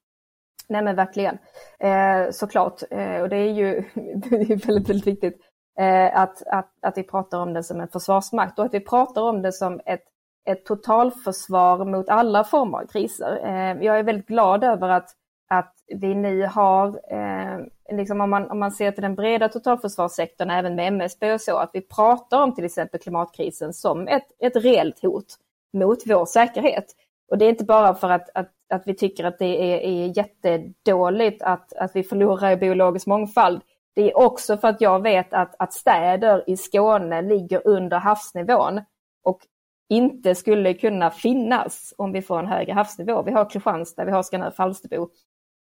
Nej 0.68 0.82
men 0.82 0.96
verkligen, 0.96 1.38
eh, 1.78 2.30
såklart. 2.30 2.82
Eh, 2.90 3.20
och 3.20 3.28
det 3.28 3.36
är 3.36 3.52
ju 3.52 3.84
det 3.94 4.36
är 4.36 4.66
väldigt, 4.66 4.88
väldigt 4.88 5.06
viktigt 5.06 5.40
eh, 5.78 6.20
att, 6.20 6.42
att, 6.46 6.72
att 6.82 6.98
vi 6.98 7.02
pratar 7.02 7.38
om 7.38 7.52
det 7.52 7.62
som 7.62 7.80
en 7.80 7.88
försvarsmakt 7.88 8.58
och 8.58 8.64
att 8.64 8.74
vi 8.74 8.80
pratar 8.80 9.22
om 9.22 9.42
det 9.42 9.52
som 9.52 9.80
ett, 9.86 10.04
ett 10.50 10.64
totalförsvar 10.64 11.84
mot 11.84 12.08
alla 12.08 12.44
former 12.44 12.78
av 12.78 12.86
kriser. 12.86 13.40
Eh, 13.44 13.84
jag 13.84 13.98
är 13.98 14.02
väldigt 14.02 14.26
glad 14.26 14.64
över 14.64 14.88
att 14.88 15.10
att 15.50 15.74
vi 15.86 16.14
nu 16.14 16.46
har, 16.46 16.86
eh, 17.12 17.58
liksom 17.96 18.20
om, 18.20 18.30
man, 18.30 18.50
om 18.50 18.58
man 18.58 18.72
ser 18.72 18.92
till 18.92 19.02
den 19.02 19.14
breda 19.14 19.48
totalförsvarssektorn, 19.48 20.50
även 20.50 20.74
med 20.74 20.88
MSB 20.88 21.32
och 21.32 21.40
så, 21.40 21.56
att 21.56 21.70
vi 21.72 21.80
pratar 21.80 22.42
om 22.42 22.54
till 22.54 22.64
exempel 22.64 23.00
klimatkrisen 23.00 23.72
som 23.72 24.08
ett, 24.08 24.26
ett 24.38 24.56
reellt 24.56 25.02
hot 25.02 25.36
mot 25.72 25.98
vår 26.06 26.26
säkerhet. 26.26 26.86
Och 27.30 27.38
det 27.38 27.44
är 27.44 27.48
inte 27.48 27.64
bara 27.64 27.94
för 27.94 28.10
att, 28.10 28.30
att, 28.34 28.50
att 28.74 28.82
vi 28.86 28.94
tycker 28.94 29.24
att 29.24 29.38
det 29.38 29.74
är, 29.74 29.78
är 29.78 30.18
jättedåligt 30.18 31.42
att, 31.42 31.72
att 31.72 31.96
vi 31.96 32.02
förlorar 32.02 32.50
i 32.50 32.56
biologisk 32.56 33.06
mångfald. 33.06 33.62
Det 33.94 34.10
är 34.10 34.16
också 34.16 34.56
för 34.56 34.68
att 34.68 34.80
jag 34.80 35.02
vet 35.02 35.34
att, 35.34 35.54
att 35.58 35.72
städer 35.72 36.44
i 36.46 36.56
Skåne 36.56 37.22
ligger 37.22 37.66
under 37.66 37.98
havsnivån 37.98 38.80
och 39.24 39.40
inte 39.88 40.34
skulle 40.34 40.74
kunna 40.74 41.10
finnas 41.10 41.94
om 41.98 42.12
vi 42.12 42.22
får 42.22 42.38
en 42.38 42.46
högre 42.46 42.72
havsnivå. 42.72 43.22
Vi 43.22 43.32
har 43.32 43.50
Kristianstad, 43.50 44.04
vi 44.04 44.12
har 44.12 44.22
Skanör 44.22 44.50
Falsterbo 44.50 45.08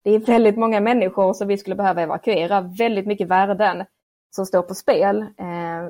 det 0.04 0.10
är 0.10 0.18
väldigt 0.18 0.56
många 0.56 0.80
människor 0.80 1.32
som 1.32 1.48
vi 1.48 1.58
skulle 1.58 1.76
behöva 1.76 2.02
evakuera, 2.02 2.60
väldigt 2.60 3.06
mycket 3.06 3.28
värden 3.28 3.84
som 4.30 4.46
står 4.46 4.62
på 4.62 4.74
spel 4.74 5.22
eh, 5.22 5.88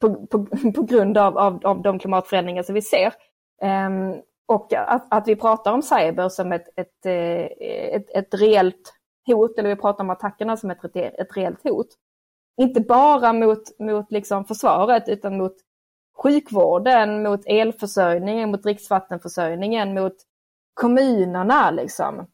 på, 0.00 0.26
på, 0.26 0.46
på, 0.74 0.82
grund 0.82 1.18
av, 1.18 1.38
av, 1.38 1.66
av 1.66 1.82
de 1.82 1.98
klimatförändringar 1.98 2.62
som 2.62 2.74
vi 2.74 2.82
ser. 2.82 3.14
Eh, 3.62 3.90
och 4.48 4.72
att, 4.72 5.06
att, 5.10 5.28
vi 5.28 5.36
pratar 5.36 5.72
om 5.72 5.82
cyber 5.82 6.28
som 6.28 6.52
ett, 6.52 6.68
ett, 6.76 7.06
eh, 7.06 7.44
ett, 7.96 8.10
ett 8.10 8.34
reellt 8.34 8.92
hot, 9.26 9.58
eller 9.58 9.68
vi 9.68 9.76
pratar 9.76 10.04
om 10.04 10.10
attackerna 10.10 10.56
som 10.56 10.70
ett, 10.70 10.96
ett 10.96 11.36
reellt 11.36 11.62
hot. 11.64 11.88
Inte 12.60 12.80
bara 12.80 13.32
mot, 13.32 13.78
mot 13.78 14.12
liksom 14.12 14.44
försvaret 14.44 15.08
utan 15.08 15.36
mot 15.36 15.56
sjukvården, 16.16 17.22
mot 17.22 17.40
elförsörjningen, 17.46 18.50
mot 18.50 18.62
dricksvattenförsörjningen, 18.62 19.94
mot 19.94 20.16
kommunerna. 20.74 21.70
Liksom 21.70 22.26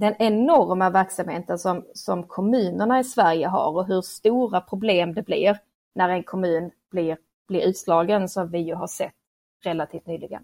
den 0.00 0.14
enorma 0.18 0.90
verksamheten 0.90 1.58
som, 1.58 1.84
som 1.94 2.22
kommunerna 2.22 3.00
i 3.00 3.04
Sverige 3.04 3.46
har 3.46 3.72
och 3.72 3.86
hur 3.86 4.02
stora 4.02 4.60
problem 4.60 5.14
det 5.14 5.22
blir 5.22 5.58
när 5.94 6.08
en 6.08 6.22
kommun 6.22 6.70
blir, 6.90 7.18
blir 7.48 7.68
utslagen 7.68 8.28
som 8.28 8.50
vi 8.50 8.58
ju 8.58 8.74
har 8.74 8.86
sett 8.86 9.14
relativt 9.64 10.06
nyligen. 10.06 10.42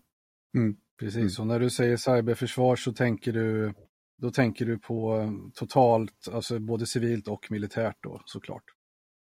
Mm, 0.57 0.77
precis, 1.01 1.39
och 1.39 1.47
när 1.47 1.61
du 1.61 1.71
säger 1.71 1.97
cyberförsvar 1.97 2.77
så 2.77 2.93
tänker 2.93 3.33
du, 3.33 3.75
då 4.19 4.31
tänker 4.31 4.67
du 4.67 4.79
på 4.79 5.17
eh, 5.17 5.31
totalt, 5.55 6.29
alltså 6.33 6.59
både 6.59 6.87
civilt 6.87 7.29
och 7.29 7.47
militärt 7.51 7.97
då 8.01 8.21
såklart? 8.25 8.65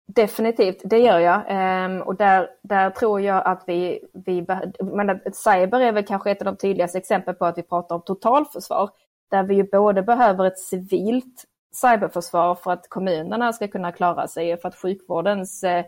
Definitivt, 0.06 0.80
det 0.84 0.98
gör 0.98 1.18
jag. 1.18 1.42
Ehm, 1.48 2.02
och 2.02 2.16
där, 2.16 2.48
där 2.62 2.90
tror 2.90 3.20
jag 3.20 3.46
att 3.46 3.64
vi, 3.66 4.00
vi 4.26 4.46
men 4.80 5.20
cyber 5.32 5.80
är 5.80 5.92
väl 5.92 6.04
kanske 6.04 6.30
ett 6.30 6.42
av 6.42 6.44
de 6.44 6.56
tydligaste 6.56 6.98
exemplen 6.98 7.36
på 7.36 7.44
att 7.44 7.58
vi 7.58 7.62
pratar 7.62 7.94
om 7.94 8.02
totalförsvar 8.04 8.90
där 9.32 9.42
vi 9.42 9.54
ju 9.54 9.62
både 9.62 10.02
behöver 10.02 10.44
ett 10.44 10.58
civilt 10.58 11.44
cyberförsvar 11.74 12.54
för 12.54 12.70
att 12.70 12.88
kommunerna 12.88 13.52
ska 13.52 13.68
kunna 13.68 13.92
klara 13.92 14.28
sig 14.28 14.54
och 14.54 14.60
för 14.60 14.68
att 14.68 14.76
sjukvårdens 14.76 15.64
eh, 15.64 15.84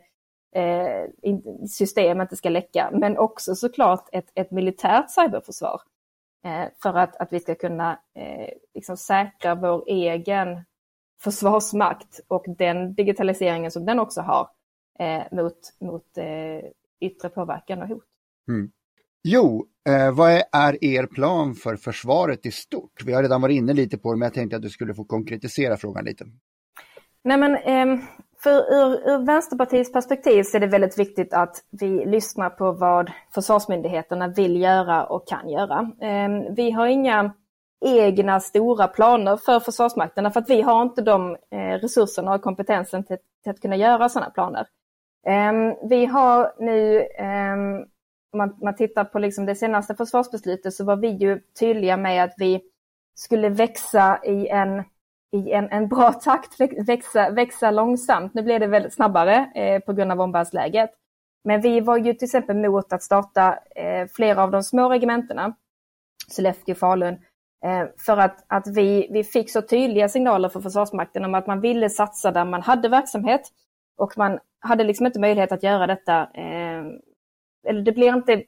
eh 0.55 1.09
system 1.69 2.21
inte 2.21 2.37
ska 2.37 2.49
läcka, 2.49 2.91
men 2.93 3.19
också 3.19 3.55
såklart 3.55 4.09
ett, 4.13 4.31
ett 4.35 4.51
militärt 4.51 5.11
cyberförsvar. 5.11 5.81
Eh, 6.45 6.69
för 6.83 6.95
att, 6.95 7.17
att 7.17 7.33
vi 7.33 7.41
ska 7.41 7.55
kunna 7.55 7.99
eh, 8.15 8.49
liksom 8.75 8.97
säkra 8.97 9.55
vår 9.55 9.85
egen 9.87 10.65
försvarsmakt 11.23 12.21
och 12.29 12.45
den 12.59 12.95
digitaliseringen 12.95 13.71
som 13.71 13.87
den 13.87 13.99
också 13.99 14.21
har 14.21 14.49
eh, 14.99 15.23
mot, 15.33 15.59
mot 15.81 16.19
eh, 16.19 16.71
yttre 17.01 17.29
påverkan 17.29 17.83
och 17.83 17.89
hot. 17.89 18.05
Mm. 18.49 18.71
Jo, 19.27 19.67
eh, 19.89 20.15
vad 20.15 20.31
är 20.53 20.85
er 20.85 21.07
plan 21.07 21.55
för 21.55 21.77
försvaret 21.77 22.47
i 22.47 22.51
stort? 22.51 23.03
Vi 23.05 23.13
har 23.13 23.23
redan 23.23 23.41
varit 23.43 23.57
inne 23.57 23.73
lite 23.73 23.99
på 23.99 24.13
det, 24.13 24.19
men 24.19 24.27
jag 24.27 24.35
tänkte 24.35 24.57
att 24.57 24.63
du 24.63 24.71
skulle 24.71 24.95
få 24.95 25.05
konkretisera 25.05 25.77
frågan 25.77 26.05
lite. 26.05 26.25
Nej, 27.25 27.37
men, 27.37 27.57
eh, 27.57 28.05
för 28.43 28.51
ur, 28.51 29.11
ur 29.11 29.27
Vänsterpartiets 29.27 29.93
perspektiv 29.93 30.43
så 30.43 30.57
är 30.57 30.61
det 30.61 30.67
väldigt 30.67 30.99
viktigt 30.99 31.33
att 31.33 31.57
vi 31.71 32.07
lyssnar 32.07 32.51
på 32.51 32.73
vad 32.73 33.11
försvarsmyndigheterna 33.35 34.29
vill 34.29 34.61
göra 34.61 35.07
och 35.07 35.29
kan 35.29 35.49
göra. 35.49 35.91
Eh, 36.01 36.55
vi 36.57 36.71
har 36.71 36.87
inga 36.87 37.33
egna 37.85 38.41
stora 38.41 38.89
planer 38.89 39.37
för 39.37 39.61
Försvarsmakten, 39.61 40.33
för 40.33 40.41
att 40.41 40.51
vi 40.51 40.63
har 40.63 40.83
inte 40.83 41.03
de 41.03 41.37
eh, 41.51 41.59
resurserna 41.59 42.35
och 42.35 42.43
kompetensen 42.43 43.05
till, 43.05 43.17
till 43.43 43.51
att 43.51 43.61
kunna 43.61 43.77
göra 43.77 44.09
sådana 44.09 44.31
planer. 44.31 44.67
Eh, 45.27 45.53
vi 45.89 46.07
har 46.07 46.53
nu 46.59 47.01
ehm, 47.19 47.85
om 48.35 48.39
man, 48.39 48.57
man 48.63 48.77
tittar 48.77 49.05
på 49.05 49.19
liksom 49.19 49.47
det 49.47 49.55
senaste 49.55 49.95
försvarsbeslutet 49.95 50.75
så 50.75 50.85
var 50.85 50.97
vi 50.97 51.09
ju 51.09 51.41
tydliga 51.61 51.97
med 51.97 52.25
att 52.25 52.35
vi 52.37 52.61
skulle 53.15 53.49
växa 53.49 54.21
i 54.25 54.49
en, 54.49 54.83
i 55.33 55.53
en, 55.53 55.69
en 55.71 55.89
bra 55.89 56.13
takt, 56.25 56.61
växa, 56.89 57.31
växa 57.31 57.71
långsamt. 57.71 58.35
Nu 58.35 58.43
blev 58.43 58.61
det 58.61 58.67
väldigt 58.67 58.95
snabbare 58.95 59.51
eh, 59.55 59.81
på 59.81 59.93
grund 59.93 60.13
av 60.13 60.21
omvärldsläget. 60.21 60.91
Men 61.45 61.61
vi 61.61 61.81
var 61.81 61.97
ju 61.97 62.15
till 62.15 62.27
exempel 62.27 62.57
mot 62.57 62.93
att 62.93 63.03
starta 63.03 63.59
eh, 63.77 64.07
flera 64.07 64.43
av 64.43 64.51
de 64.51 64.63
små 64.63 64.89
regementena, 64.89 65.55
Sollefteå, 66.29 66.75
Falun, 66.75 67.15
eh, 67.65 67.87
för 68.07 68.17
att, 68.17 68.45
att 68.47 68.67
vi, 68.77 69.09
vi 69.11 69.25
fick 69.25 69.51
så 69.51 69.63
tydliga 69.63 70.09
signaler 70.09 70.49
från 70.49 70.63
Försvarsmakten 70.63 71.25
om 71.25 71.35
att 71.35 71.47
man 71.47 71.61
ville 71.61 71.91
satsa 71.91 72.31
där 72.31 72.45
man 72.45 72.63
hade 72.63 72.89
verksamhet 72.89 73.43
och 73.97 74.19
man 74.19 74.39
hade 74.61 74.85
liksom 74.85 75.07
inte 75.07 75.21
möjlighet 75.21 75.53
att 75.53 75.63
göra 75.63 75.87
detta 75.87 76.21
eh, 76.35 76.85
eller 77.65 77.83
det 77.83 77.93
blir 77.93 78.15
inte 78.15 78.45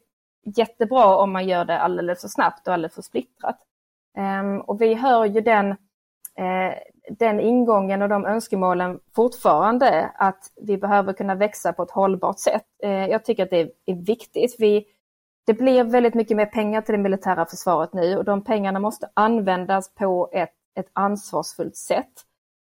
jättebra 0.57 1.17
om 1.17 1.33
man 1.33 1.49
gör 1.49 1.65
det 1.65 1.81
alldeles 1.81 2.21
för 2.21 2.29
snabbt 2.29 2.69
och 2.69 2.75
alldeles 2.75 2.95
för 2.95 3.03
splittrat. 3.03 3.59
Um, 4.19 4.61
och 4.61 4.81
vi 4.81 4.95
hör 4.95 5.25
ju 5.25 5.41
den, 5.41 5.71
uh, 5.71 6.75
den 7.11 7.41
ingången 7.41 8.03
och 8.03 8.09
de 8.09 8.27
önskemålen 8.27 9.01
fortfarande 9.15 10.11
att 10.15 10.53
vi 10.63 10.79
behöver 10.79 11.13
kunna 11.13 11.35
växa 11.35 11.73
på 11.73 11.83
ett 11.83 11.91
hållbart 11.91 12.39
sätt. 12.39 12.67
Uh, 12.85 13.07
jag 13.07 13.25
tycker 13.25 13.43
att 13.43 13.51
det 13.51 13.61
är, 13.61 13.71
är 13.87 13.95
viktigt. 13.95 14.57
Vi, 14.59 14.85
det 15.47 15.55
blir 15.55 15.85
väldigt 15.85 16.15
mycket 16.15 16.37
mer 16.37 16.47
pengar 16.47 16.81
till 16.81 16.93
det 16.93 17.03
militära 17.03 17.47
försvaret 17.47 17.93
nu 17.93 18.17
och 18.17 18.25
de 18.25 18.45
pengarna 18.45 18.79
måste 18.79 19.09
användas 19.15 19.95
på 19.95 20.29
ett, 20.33 20.55
ett 20.75 20.91
ansvarsfullt 20.93 21.77
sätt. 21.77 22.13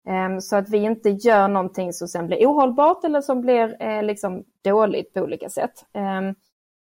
Ehm, 0.07 0.41
så 0.41 0.55
att 0.55 0.69
vi 0.69 0.77
inte 0.77 1.09
gör 1.09 1.47
någonting 1.47 1.93
som 1.93 2.07
sen 2.07 2.27
blir 2.27 2.45
ohållbart 2.45 3.03
eller 3.03 3.21
som 3.21 3.41
blir 3.41 3.81
eh, 3.81 4.03
liksom 4.03 4.43
dåligt 4.63 5.13
på 5.13 5.19
olika 5.19 5.49
sätt. 5.49 5.85
Ehm, 5.93 6.35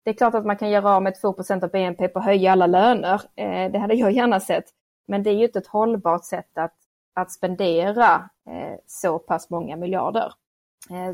det 0.04 0.10
är 0.10 0.14
klart 0.14 0.34
att 0.34 0.46
man 0.46 0.56
kan 0.56 0.70
göra 0.70 0.96
av 0.96 1.02
med 1.02 1.14
2% 1.22 1.64
av 1.64 1.70
BNP 1.70 2.08
på 2.08 2.18
att 2.18 2.24
höja 2.24 2.52
alla 2.52 2.66
löner. 2.66 3.20
Eh, 3.36 3.72
det 3.72 3.78
hade 3.78 3.94
jag 3.94 4.12
gärna 4.12 4.40
sett. 4.40 4.64
Men 5.08 5.22
det 5.22 5.30
är 5.30 5.34
ju 5.34 5.44
inte 5.44 5.58
ett 5.58 5.66
hållbart 5.66 6.24
sätt 6.24 6.58
att, 6.58 6.74
att 7.14 7.32
spendera 7.32 8.14
eh, 8.50 8.78
så 8.86 9.18
pass 9.18 9.50
många 9.50 9.76
miljarder. 9.76 10.32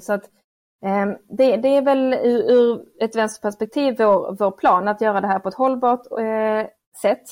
Så 0.01 0.13
att, 0.13 0.31
ehm, 0.85 1.17
det, 1.29 1.57
det, 1.57 1.69
är 1.69 1.83
väl 1.83 2.15
ur, 2.15 2.51
ur 2.51 2.85
ett 3.01 3.17
vänsterperspektiv 3.17 3.97
vår, 3.99 4.37
vår 4.39 4.51
plan 4.51 4.89
att 4.89 5.01
göra 5.01 5.21
det 5.21 5.27
här 5.27 5.39
på 5.39 5.49
ett 5.49 5.55
hållbart 5.55 6.07
sätt 7.03 7.23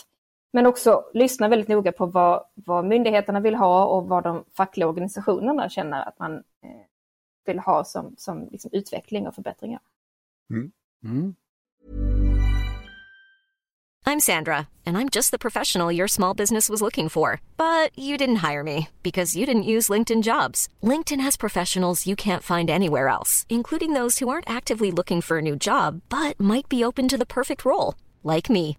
men 0.52 0.66
också 0.66 1.04
lyssna 1.14 1.48
väldigt 1.48 1.68
noga 1.68 1.92
på 1.92 2.06
vad, 2.06 2.44
vad 2.54 2.84
myndigheterna 2.84 3.40
vill 3.40 3.54
ha 3.54 3.84
och 3.84 4.08
vad 4.08 4.24
de 4.24 4.44
fackliga 4.56 4.88
organisationerna 4.88 5.68
känner 5.68 6.08
att 6.08 6.18
man 6.18 6.36
eh, 6.36 6.86
vill 7.46 7.58
ha 7.58 7.84
som, 7.84 8.14
som 8.18 8.48
liksom 8.50 8.70
utveckling 8.72 9.26
och 9.26 9.34
förbättringar. 9.34 9.80
Mm. 10.50 10.72
Mm. 11.04 11.34
I'm 14.06 14.20
Sandra, 14.20 14.68
and 14.86 14.96
I'm 14.96 15.10
just 15.10 15.32
the 15.32 15.38
professional 15.38 15.92
your 15.92 16.08
small 16.08 16.32
business 16.32 16.70
was 16.70 16.80
looking 16.80 17.10
for. 17.10 17.42
But 17.58 17.90
you 17.94 18.16
didn't 18.16 18.36
hire 18.36 18.64
me 18.64 18.88
because 19.02 19.36
you 19.36 19.44
didn't 19.44 19.72
use 19.74 19.92
LinkedIn 19.92 20.22
jobs. 20.22 20.66
LinkedIn 20.82 21.20
has 21.20 21.36
professionals 21.36 22.06
you 22.06 22.16
can't 22.16 22.42
find 22.42 22.70
anywhere 22.70 23.08
else, 23.08 23.44
including 23.50 23.92
those 23.92 24.18
who 24.18 24.30
aren't 24.30 24.48
actively 24.48 24.90
looking 24.90 25.20
for 25.20 25.38
a 25.38 25.42
new 25.42 25.56
job 25.56 26.00
but 26.08 26.40
might 26.40 26.70
be 26.70 26.82
open 26.82 27.06
to 27.08 27.18
the 27.18 27.26
perfect 27.26 27.66
role, 27.66 27.96
like 28.22 28.48
me. 28.48 28.78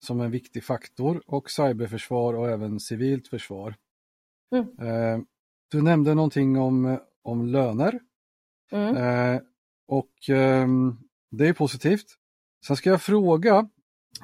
som 0.00 0.20
en 0.20 0.30
viktig 0.30 0.64
faktor 0.64 1.22
och 1.26 1.50
cyberförsvar 1.50 2.34
och 2.34 2.48
även 2.50 2.80
civilt 2.80 3.28
försvar. 3.28 3.74
Mm. 4.54 4.66
Eh, 4.88 5.20
du 5.70 5.82
nämnde 5.82 6.14
någonting 6.14 6.58
om, 6.58 6.98
om 7.22 7.46
löner 7.46 8.00
Mm. 8.72 8.96
eh, 8.96 9.40
och 9.88 10.28
ehm, 10.28 10.96
det 11.30 11.48
är 11.48 11.52
positivt. 11.52 12.06
Sen 12.66 12.76
ska 12.76 12.90
jag 12.90 13.02
fråga, 13.02 13.68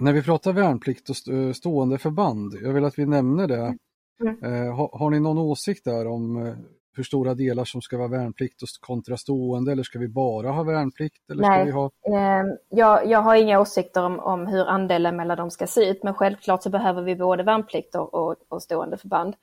när 0.01 0.13
vi 0.13 0.23
pratar 0.23 0.53
värnplikt 0.53 1.11
och 1.11 1.17
st- 1.17 1.55
stående 1.55 1.99
förband, 1.99 2.55
jag 2.63 2.73
vill 2.73 2.85
att 2.85 2.99
vi 2.99 3.07
nämner 3.07 3.49
det. 3.49 3.77
Mm. 4.21 4.43
Eh, 4.45 4.77
har, 4.77 4.99
har 4.99 5.11
ni 5.11 5.21
någon 5.21 5.39
åsikt 5.39 5.85
där 5.85 6.07
om 6.07 6.57
hur 6.97 7.05
stora 7.05 7.35
delar 7.35 7.65
som 7.65 7.83
ska 7.83 7.99
vara 7.99 8.09
värnplikt 8.09 8.63
och 8.63 8.69
kontra 8.81 9.17
stående 9.17 9.73
eller 9.73 9.83
ska 9.83 9.99
vi 9.99 10.09
bara 10.09 10.51
ha 10.51 10.63
värnplikt? 10.63 11.31
Eller 11.31 11.43
ska 11.43 11.51
Nej. 11.51 11.65
vi 11.65 11.71
ha... 11.71 11.85
Eh, 11.85 12.45
jag, 12.69 13.07
jag 13.07 13.19
har 13.19 13.35
inga 13.35 13.61
åsikter 13.61 14.05
om, 14.05 14.21
om 14.21 14.47
hur 14.47 14.67
andelen 14.67 15.17
mellan 15.17 15.37
dem 15.37 15.51
ska 15.51 15.67
se 15.67 15.91
ut, 15.91 16.03
men 16.03 16.15
självklart 16.15 16.63
så 16.63 16.71
behöver 16.71 17.03
vi 17.03 17.17
både 17.17 17.43
värnplikt 17.43 17.95
och, 17.95 18.15
och, 18.15 18.37
och 18.49 18.63
stående 18.63 18.97
förband. 18.97 19.35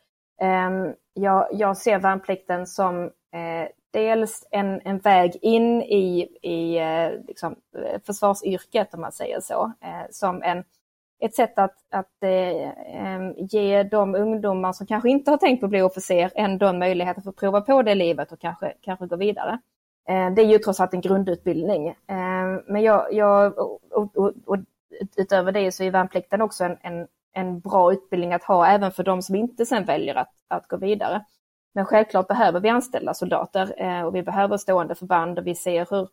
Eh, 0.42 0.94
jag, 1.14 1.48
jag 1.52 1.78
ser 1.78 2.00
värnplikten 2.00 2.68
som 2.68 3.04
eh, 3.04 3.68
dels 3.92 4.48
en, 4.52 4.82
en 4.84 5.00
väg 5.00 5.38
in 5.42 5.82
i, 5.82 6.28
i 6.42 6.78
eh, 6.78 7.26
liksom, 7.28 7.56
eh, 7.78 8.02
försvarsyrket, 8.06 8.94
om 8.94 9.02
man 9.02 9.12
säger 9.12 9.40
så, 9.42 9.72
som 10.10 10.44
en, 10.44 10.64
ett 11.26 11.36
sätt 11.36 11.60
att, 11.60 11.76
att 11.92 12.24
eh, 12.24 13.32
ge 13.38 13.84
de 13.84 14.16
ungdomar 14.16 14.74
som 14.74 14.88
kanske 14.88 15.10
inte 15.10 15.32
har 15.32 15.38
tänkt 15.38 15.60
på 15.60 15.66
att 15.66 15.70
bli 15.70 15.82
officer 15.82 16.32
ändå 16.36 16.66
en 16.68 16.80
möjlighet 16.80 17.18
att 17.18 17.24
få 17.24 17.32
prova 17.32 17.62
på 17.62 17.82
det 17.82 17.96
livet 17.96 18.32
och 18.32 18.40
kanske, 18.40 18.74
kanske 18.82 19.06
gå 19.08 19.16
vidare. 19.16 19.60
Eh, 20.10 20.30
Det 20.34 20.42
är 20.42 20.46
ju 20.46 20.58
trots 20.58 20.80
allt 20.80 20.94
en 20.94 21.02
grundutbildning. 21.02 21.88
Eh, 21.88 22.62
Men 22.68 22.82
jag, 22.82 23.14
jag, 23.14 23.58
och, 23.58 24.18
och, 24.18 24.34
och, 24.46 24.58
utöver 25.18 25.52
det 25.52 25.72
så 25.72 25.84
är 25.84 25.92
värnplikten 25.92 26.42
också 26.42 26.64
en, 26.64 26.78
en, 26.82 27.08
en 27.34 27.60
bra 27.60 27.94
utbildning 27.94 28.34
att 28.34 28.44
ha 28.44 28.68
även 28.68 28.92
för 28.92 29.04
de 29.04 29.22
som 29.22 29.36
inte 29.36 29.66
sen 29.66 29.86
väljer 29.86 30.16
att, 30.16 30.34
att 30.48 30.68
gå 30.68 30.78
vidare. 30.78 31.26
Men 31.74 31.86
självklart 31.86 32.28
behöver 32.28 32.60
vi 32.60 32.70
anställda 32.70 33.14
soldater 33.14 33.74
eh, 33.78 34.02
och 34.06 34.16
vi 34.16 34.24
behöver 34.24 34.58
stående 34.58 34.96
förband 34.96 35.40
och 35.40 35.48
vi 35.48 35.56
ser 35.56 35.88
hur, 35.90 36.08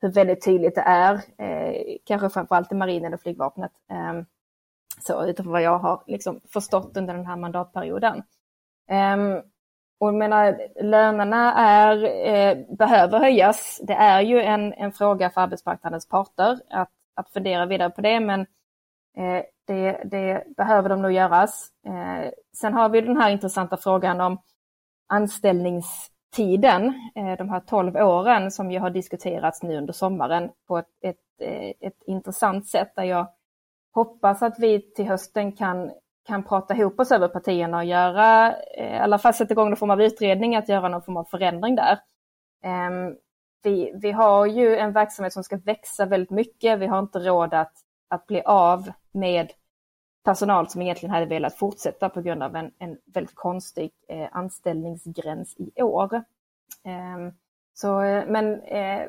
hur 0.00 0.12
väldigt 0.12 0.44
tydligt 0.44 0.74
det 0.74 0.80
är, 0.80 1.14
eh, 1.38 1.96
kanske 2.04 2.30
framförallt 2.30 2.72
i 2.72 2.74
marinen 2.74 3.14
och 3.14 3.20
flygvapnet. 3.20 3.72
Ehm, 3.90 4.24
så 5.00 5.26
utifrån 5.26 5.52
vad 5.52 5.62
jag 5.62 5.78
har 5.78 6.02
liksom 6.06 6.40
förstått 6.52 6.96
under 6.96 7.14
den 7.14 7.26
här 7.26 7.36
mandatperioden. 7.36 8.22
Um, 8.90 9.42
och 10.00 10.08
jag 10.08 10.14
menar, 10.14 10.58
lönerna 10.82 11.54
är, 11.54 12.04
eh, 12.04 12.76
behöver 12.76 13.18
höjas. 13.18 13.80
Det 13.82 13.92
är 13.92 14.20
ju 14.20 14.40
en, 14.40 14.72
en 14.72 14.92
fråga 14.92 15.30
för 15.30 15.40
arbetsmarknadens 15.40 16.08
parter 16.08 16.60
att, 16.70 16.90
att 17.14 17.30
fundera 17.30 17.66
vidare 17.66 17.90
på 17.90 18.00
det, 18.00 18.20
men 18.20 18.40
eh, 19.16 19.42
det, 19.66 20.02
det 20.04 20.44
behöver 20.56 20.88
de 20.88 21.02
nog 21.02 21.12
göras. 21.12 21.68
Eh, 21.86 22.30
sen 22.56 22.74
har 22.74 22.88
vi 22.88 23.00
den 23.00 23.16
här 23.16 23.30
intressanta 23.30 23.76
frågan 23.76 24.20
om 24.20 24.38
anställningstiden, 25.08 26.94
eh, 27.14 27.36
de 27.38 27.48
här 27.48 27.60
12 27.60 27.96
åren 27.96 28.50
som 28.50 28.70
ju 28.70 28.78
har 28.78 28.90
diskuterats 28.90 29.62
nu 29.62 29.76
under 29.76 29.92
sommaren 29.92 30.50
på 30.68 30.78
ett, 30.78 30.88
ett, 31.00 31.16
eh, 31.40 31.72
ett 31.80 32.02
intressant 32.06 32.66
sätt 32.66 32.92
där 32.96 33.04
jag 33.04 33.26
hoppas 33.94 34.42
att 34.42 34.58
vi 34.58 34.92
till 34.92 35.06
hösten 35.08 35.52
kan, 35.52 35.90
kan 36.26 36.44
prata 36.44 36.74
ihop 36.74 37.00
oss 37.00 37.12
över 37.12 37.28
partierna 37.28 37.76
och 37.76 37.84
göra, 37.84 38.56
eh, 38.56 38.96
i 38.96 38.98
alla 38.98 39.18
fall 39.18 39.34
sätta 39.34 39.52
igång 39.52 39.68
någon 39.68 39.76
form 39.76 39.90
av 39.90 40.02
utredning, 40.02 40.56
att 40.56 40.68
göra 40.68 40.88
någon 40.88 41.02
form 41.02 41.16
av 41.16 41.24
förändring 41.24 41.74
där. 41.76 41.98
Ehm, 42.62 43.16
vi, 43.62 43.92
vi 43.94 44.12
har 44.12 44.46
ju 44.46 44.76
en 44.76 44.92
verksamhet 44.92 45.32
som 45.32 45.44
ska 45.44 45.56
växa 45.56 46.06
väldigt 46.06 46.30
mycket. 46.30 46.78
Vi 46.78 46.86
har 46.86 46.98
inte 46.98 47.18
råd 47.18 47.54
att, 47.54 47.72
att 48.08 48.26
bli 48.26 48.42
av 48.42 48.92
med 49.12 49.52
personal 50.24 50.68
som 50.68 50.82
egentligen 50.82 51.14
hade 51.14 51.26
velat 51.26 51.58
fortsätta 51.58 52.08
på 52.08 52.20
grund 52.20 52.42
av 52.42 52.56
en, 52.56 52.72
en 52.78 52.98
väldigt 53.06 53.34
konstig 53.34 53.90
eh, 54.08 54.28
anställningsgräns 54.32 55.54
i 55.58 55.82
år. 55.82 56.22
Ehm, 56.84 57.32
så, 57.74 58.00
eh, 58.00 58.24
men 58.28 58.62
eh, 58.62 59.08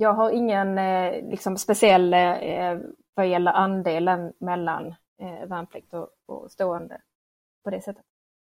jag 0.00 0.14
har 0.14 0.30
ingen 0.30 0.78
eh, 0.78 1.30
liksom 1.30 1.56
speciell 1.56 2.14
eh, 2.14 2.78
vad 3.14 3.28
gäller 3.28 3.52
andelen 3.52 4.32
mellan 4.40 4.86
eh, 5.22 5.48
värnplikt 5.48 5.94
och, 5.94 6.08
och 6.26 6.50
stående 6.50 7.00
på 7.64 7.70
det 7.70 7.80
sättet. 7.80 8.04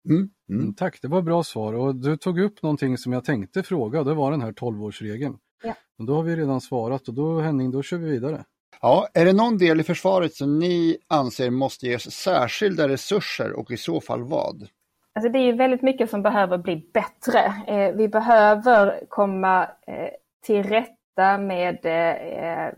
Mm. 0.09 0.29
Mm. 0.49 0.61
Mm, 0.61 0.73
Tack, 0.73 1.01
det 1.01 1.07
var 1.07 1.21
bra 1.21 1.43
svar. 1.43 1.73
Och 1.73 1.95
du 1.95 2.17
tog 2.17 2.39
upp 2.39 2.63
någonting 2.63 2.97
som 2.97 3.13
jag 3.13 3.25
tänkte 3.25 3.63
fråga 3.63 4.03
det 4.03 4.13
var 4.13 4.31
den 4.31 4.41
här 4.41 4.51
12-årsregeln. 4.51 5.37
Ja. 5.63 5.73
Då 5.97 6.15
har 6.15 6.23
vi 6.23 6.35
redan 6.35 6.61
svarat 6.61 7.07
och 7.07 7.13
då 7.13 7.39
Henning, 7.39 7.71
då 7.71 7.83
kör 7.83 7.97
vi 7.97 8.09
vidare. 8.09 8.43
Ja, 8.81 9.07
är 9.13 9.25
det 9.25 9.33
någon 9.33 9.57
del 9.57 9.79
i 9.79 9.83
försvaret 9.83 10.33
som 10.33 10.59
ni 10.59 10.97
anser 11.07 11.49
måste 11.49 11.87
ges 11.87 12.11
särskilda 12.11 12.87
resurser 12.87 13.53
och 13.53 13.71
i 13.71 13.77
så 13.77 14.01
fall 14.01 14.23
vad? 14.23 14.67
Alltså 15.13 15.31
det 15.31 15.39
är 15.39 15.53
väldigt 15.53 15.81
mycket 15.81 16.09
som 16.09 16.21
behöver 16.21 16.57
bli 16.57 16.89
bättre. 16.93 17.39
Eh, 17.67 17.95
vi 17.95 18.07
behöver 18.07 19.05
komma 19.09 19.63
eh, 19.63 20.09
till 20.45 20.63
rätta 20.63 21.00
med 21.17 21.85
eh, 21.85 22.73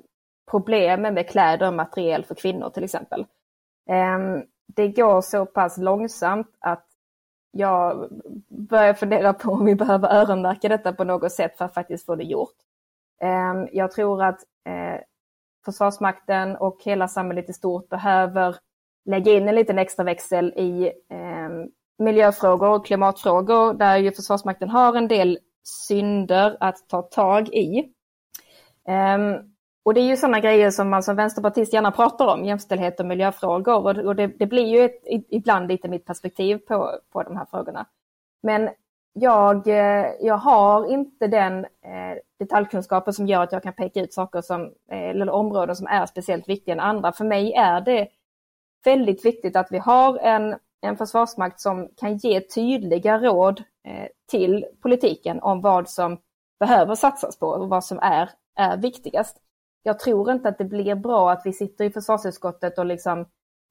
problemen 0.52 1.14
med 1.14 1.30
kläder 1.30 1.68
och 1.68 1.74
materiel 1.74 2.26
för 2.26 2.36
kvinnor 2.36 2.70
till 2.70 2.84
exempel. 2.84 3.26
Eh, 3.90 4.20
det 4.76 4.88
går 4.88 5.22
så 5.22 5.46
pass 5.46 5.78
långsamt 5.78 6.58
att 6.60 6.86
jag 7.52 8.10
börjar 8.50 8.94
fundera 8.94 9.34
på 9.34 9.52
om 9.52 9.66
vi 9.66 9.76
behöver 9.76 10.14
öronmärka 10.14 10.70
detta 10.70 10.94
på 10.94 11.04
något 11.04 11.32
sätt 11.32 11.58
för 11.58 11.66
att 11.66 11.74
faktiskt 11.74 12.06
få 12.06 12.16
det 12.16 12.24
gjort. 12.24 12.56
Eh, 13.22 13.66
jag 13.72 13.92
tror 13.92 14.24
att 14.24 14.40
eh, 14.66 15.02
Försvarsmakten 15.66 16.56
och 16.56 16.78
hela 16.86 17.08
samhället 17.08 17.50
i 17.50 17.54
stort 17.54 17.90
behöver 17.90 18.56
lägga 19.06 19.32
in 19.32 19.48
en 19.48 19.56
liten 19.56 19.80
extra 19.80 20.04
växel 20.04 20.54
i 20.56 20.86
eh, 21.10 21.50
miljöfrågor 21.98 22.70
och 22.70 22.86
klimatfrågor 22.86 23.74
där 23.74 23.98
ju 23.98 24.12
Försvarsmakten 24.12 24.70
har 24.70 24.94
en 24.96 25.08
del 25.08 25.40
synder 25.64 26.58
att 26.60 26.90
ta 26.90 27.02
tag 27.02 27.48
i. 27.50 27.94
Ehm, 28.88 29.54
och 29.86 29.94
det 29.94 30.02
är 30.02 30.06
ju 30.06 30.18
sådana 30.18 30.40
grejer 30.40 30.72
som 30.72 30.90
man 30.90 31.04
som 31.04 31.16
vänsterpartist 31.16 31.74
gärna 31.74 31.92
pratar 31.92 32.28
om, 32.28 32.46
jämställdhet 32.46 33.00
och 33.00 33.06
miljöfrågor. 33.06 33.86
Och, 33.86 34.06
och 34.06 34.16
det, 34.16 34.28
det 34.28 34.46
blir 34.46 34.66
ju 34.66 34.86
ett, 34.86 35.02
ibland 35.30 35.68
lite 35.68 35.88
mitt 35.88 36.06
perspektiv 36.06 36.58
på, 36.58 37.00
på 37.12 37.24
de 37.24 37.38
här 37.38 37.46
frågorna. 37.46 37.86
Men 38.44 38.70
jag, 39.14 39.68
eh, 39.68 40.06
jag 40.20 40.38
har 40.38 40.92
inte 40.92 41.28
den 41.28 41.66
eh, 41.66 42.18
detaljkunskapen 42.40 43.14
som 43.14 43.28
gör 43.28 43.44
att 43.44 43.52
jag 43.52 43.64
kan 43.64 43.74
peka 43.74 44.02
ut 44.02 44.14
saker 44.14 44.42
som, 44.42 44.62
eh, 44.92 45.10
eller 45.10 45.30
områden 45.30 45.76
som 45.76 45.88
är 45.88 46.06
speciellt 46.06 46.50
viktiga 46.50 46.74
än 46.74 46.80
andra. 46.80 47.12
För 47.12 47.26
mig 47.26 47.54
är 47.54 47.82
det 47.82 48.08
väldigt 48.86 49.26
viktigt 49.26 49.56
att 49.56 49.68
vi 49.72 49.78
har 49.78 50.18
en, 50.18 50.56
en 50.82 50.98
försvarsmakt 50.98 51.60
som 51.60 51.90
kan 51.98 52.18
ge 52.18 52.40
tydliga 52.40 53.20
råd 53.20 53.64
eh, 53.88 54.08
till 54.32 54.66
politiken 54.82 55.42
om 55.42 55.62
vad 55.62 55.90
som 55.90 56.18
behöver 56.60 56.96
satsas 56.96 57.40
på 57.40 57.48
och 57.48 57.70
vad 57.70 57.86
som 57.86 58.00
är 58.00 58.30
är 58.56 58.78
viktigast. 58.78 59.38
Jag 59.84 60.00
tror 60.00 60.32
inte 60.32 60.50
att 60.50 60.58
det 60.58 60.66
blir 60.66 60.96
bra 60.96 61.32
att 61.32 61.42
vi 61.46 61.54
sitter 61.54 61.86
i 61.86 61.90
försvarsutskottet 61.90 62.78
och 62.78 62.86
liksom 62.86 63.26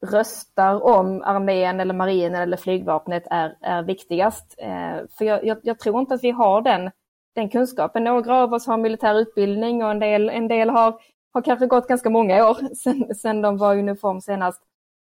röstar 0.07 0.85
om 0.85 1.23
armén 1.23 1.81
eller 1.81 1.95
marinen 1.95 2.43
eller 2.43 2.57
flygvapnet 2.57 3.25
är, 3.31 3.57
är 3.61 3.83
viktigast. 3.83 4.55
Eh, 4.59 5.07
för 5.19 5.25
jag, 5.25 5.45
jag, 5.45 5.59
jag, 5.63 5.79
tror 5.79 6.01
inte 6.01 6.15
att 6.15 6.25
vi 6.25 6.31
har 6.31 6.63
den, 6.63 6.91
den 7.35 7.49
kunskapen. 7.49 8.05
Några 8.05 8.37
av 8.37 8.53
oss 8.53 8.67
har 8.67 8.77
militär 8.77 9.15
utbildning 9.15 9.85
och 9.85 9.91
en 9.91 9.99
del, 9.99 10.29
en 10.29 10.49
del 10.49 10.71
har, 10.71 11.01
har 11.33 11.43
kanske 11.43 11.67
gått 11.67 11.89
ganska 11.89 12.11
många 12.11 12.49
år 12.49 12.75
sedan, 12.75 13.15
sedan 13.15 13.43
de 13.43 13.57
var 13.57 13.75
i 13.75 13.79
uniform 13.79 14.21
senast. 14.21 14.63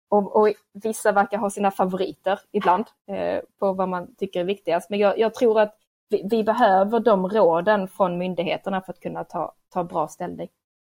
Och, 0.10 0.36
och, 0.36 0.54
vissa 0.84 1.12
verkar 1.12 1.38
ha 1.38 1.49
sina 1.49 1.71
favoriter 1.71 2.39
ibland 2.52 2.86
eh, 3.08 3.39
på 3.60 3.73
vad 3.73 3.89
man 3.89 4.15
tycker 4.15 4.39
är 4.39 4.43
viktigast. 4.43 4.89
Men 4.89 4.99
jag, 4.99 5.19
jag 5.19 5.34
tror 5.34 5.60
att 5.60 5.76
vi, 6.13 6.28
vi, 6.32 6.43
behöver 6.43 6.99
de 6.99 7.30
råden 7.30 7.88
från 7.88 8.17
myndigheterna 8.17 8.82
för 8.82 8.93
att 8.93 8.99
kunna 8.99 9.23
ta, 9.23 9.56
ta 9.69 9.84
bra 9.84 10.08
ställning. 10.08 10.49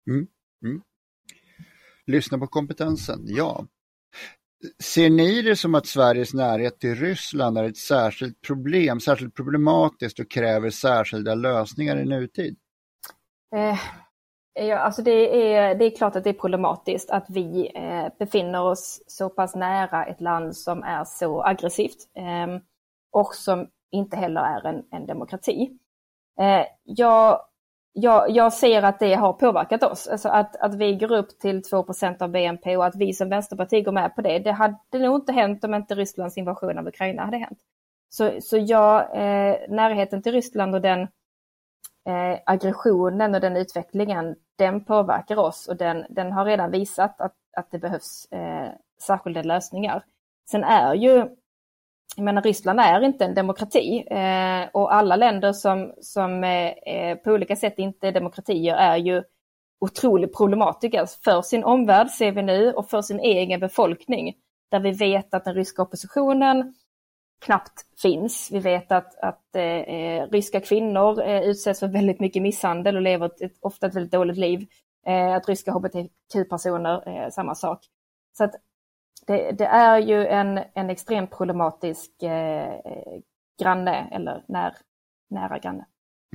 Mm. 0.09 0.27
Mm. 0.63 0.81
Lyssna 2.05 2.37
på 2.37 2.47
kompetensen, 2.47 3.19
ja. 3.25 3.65
Ser 4.83 5.09
ni 5.09 5.41
det 5.41 5.55
som 5.55 5.75
att 5.75 5.87
Sveriges 5.87 6.33
närhet 6.33 6.79
till 6.79 6.95
Ryssland 6.95 7.57
är 7.57 7.63
ett 7.63 7.77
särskilt 7.77 8.41
problem, 8.41 8.99
särskilt 8.99 9.35
problematiskt 9.35 10.19
och 10.19 10.31
kräver 10.31 10.69
särskilda 10.69 11.35
lösningar 11.35 11.97
i 11.97 12.05
nutid? 12.05 12.57
Eh, 13.55 13.79
ja, 14.65 14.77
alltså 14.77 15.01
det, 15.01 15.51
är, 15.53 15.75
det 15.75 15.85
är 15.85 15.97
klart 15.97 16.15
att 16.15 16.23
det 16.23 16.29
är 16.29 16.33
problematiskt 16.33 17.09
att 17.09 17.25
vi 17.29 17.71
eh, 17.75 18.07
befinner 18.19 18.61
oss 18.61 19.03
så 19.07 19.29
pass 19.29 19.55
nära 19.55 20.05
ett 20.05 20.21
land 20.21 20.57
som 20.57 20.83
är 20.83 21.03
så 21.03 21.43
aggressivt 21.43 21.97
eh, 22.15 22.61
och 23.11 23.35
som 23.35 23.67
inte 23.91 24.17
heller 24.17 24.41
är 24.41 24.65
en, 24.65 24.83
en 24.91 25.05
demokrati. 25.05 25.77
Eh, 26.39 26.65
jag 26.83 27.41
jag, 27.99 28.29
jag 28.29 28.53
ser 28.53 28.83
att 28.83 28.99
det 28.99 29.13
har 29.13 29.33
påverkat 29.33 29.83
oss. 29.83 30.07
Alltså 30.07 30.29
att, 30.29 30.55
att 30.55 30.75
vi 30.75 30.95
går 30.95 31.11
upp 31.11 31.39
till 31.39 31.61
2% 31.61 32.21
av 32.21 32.29
BNP 32.29 32.77
och 32.77 32.85
att 32.85 32.95
vi 32.95 33.13
som 33.13 33.29
vänsterparti 33.29 33.85
går 33.85 33.91
med 33.91 34.15
på 34.15 34.21
det. 34.21 34.39
Det 34.39 34.51
hade 34.51 34.77
nog 34.93 35.15
inte 35.15 35.31
hänt 35.31 35.63
om 35.63 35.73
inte 35.73 35.95
Rysslands 35.95 36.37
invasion 36.37 36.77
av 36.77 36.87
Ukraina 36.87 37.25
hade 37.25 37.37
hänt. 37.37 37.59
Så, 38.09 38.31
så 38.41 38.57
jag, 38.57 39.01
eh, 39.01 39.55
närheten 39.69 40.21
till 40.21 40.31
Ryssland 40.31 40.75
och 40.75 40.81
den 40.81 41.01
eh, 42.07 42.39
aggressionen 42.45 43.35
och 43.35 43.41
den 43.41 43.57
utvecklingen, 43.57 44.35
den 44.57 44.85
påverkar 44.85 45.37
oss 45.37 45.67
och 45.67 45.77
den, 45.77 46.05
den 46.09 46.31
har 46.31 46.45
redan 46.45 46.71
visat 46.71 47.21
att, 47.21 47.35
att 47.57 47.71
det 47.71 47.79
behövs 47.79 48.27
eh, 48.31 48.69
särskilda 49.01 49.41
lösningar. 49.41 50.03
Sen 50.51 50.63
är 50.63 50.93
ju 50.93 51.25
jag 52.17 52.23
menar 52.23 52.41
Ryssland 52.41 52.79
är 52.79 53.01
inte 53.01 53.25
en 53.25 53.33
demokrati 53.33 54.07
eh, 54.11 54.69
och 54.73 54.93
alla 54.93 55.15
länder 55.15 55.53
som, 55.53 55.93
som 56.01 56.43
eh, 56.43 56.67
eh 56.67 57.17
på 57.17 57.31
olika 57.31 57.55
sätt 57.55 57.73
inte 57.77 58.07
är 58.07 58.11
demokratier 58.11 58.75
är 58.75 58.97
ju 58.97 59.23
otroligt 59.79 60.37
problematiska 60.37 61.01
alltså, 61.01 61.19
för 61.23 61.41
sin 61.41 61.63
omvärld 61.63 62.09
ser 62.09 62.31
vi 62.31 62.41
nu 62.41 62.73
och 62.73 62.89
för 62.89 63.01
sin 63.01 63.19
egen 63.19 63.59
befolkning. 63.59 64.33
Där 64.71 64.79
vi 64.79 64.91
vet 64.91 65.33
att 65.33 65.45
den 65.45 65.53
ryska 65.53 65.81
oppositionen 65.81 66.73
knappt 67.45 67.85
finns. 68.01 68.49
Vi 68.51 68.59
vet 68.59 68.91
att, 68.91 69.19
att 69.19 69.55
eh, 69.55 69.63
eh 69.63 70.27
ryska 70.29 70.61
kvinnor 70.61 71.21
eh, 71.21 71.41
utsätts 71.41 71.79
för 71.79 71.87
väldigt 71.87 72.19
mycket 72.19 72.41
misshandel 72.41 72.95
och 72.95 73.01
lever 73.01 73.25
ett, 73.25 73.57
ofta 73.61 73.87
ett 73.87 73.95
väldigt 73.95 74.11
dåligt 74.11 74.37
liv. 74.37 74.67
Eh, 75.07 75.33
att 75.33 75.49
ryska 75.49 75.71
hbtq-personer, 75.71 77.07
eh, 77.09 77.29
samma 77.29 77.55
sak. 77.55 77.79
Så 78.37 78.43
att 78.43 78.55
det, 79.25 79.51
det, 79.51 79.65
är 79.65 79.99
ju 79.99 80.27
en, 80.27 80.59
en 80.73 80.89
extremt 80.89 81.31
problematisk 81.31 82.23
eh, 82.23 82.79
granne 83.61 84.09
eller 84.11 84.43
när, 84.47 84.73
nära 85.29 85.59
granne. 85.59 85.85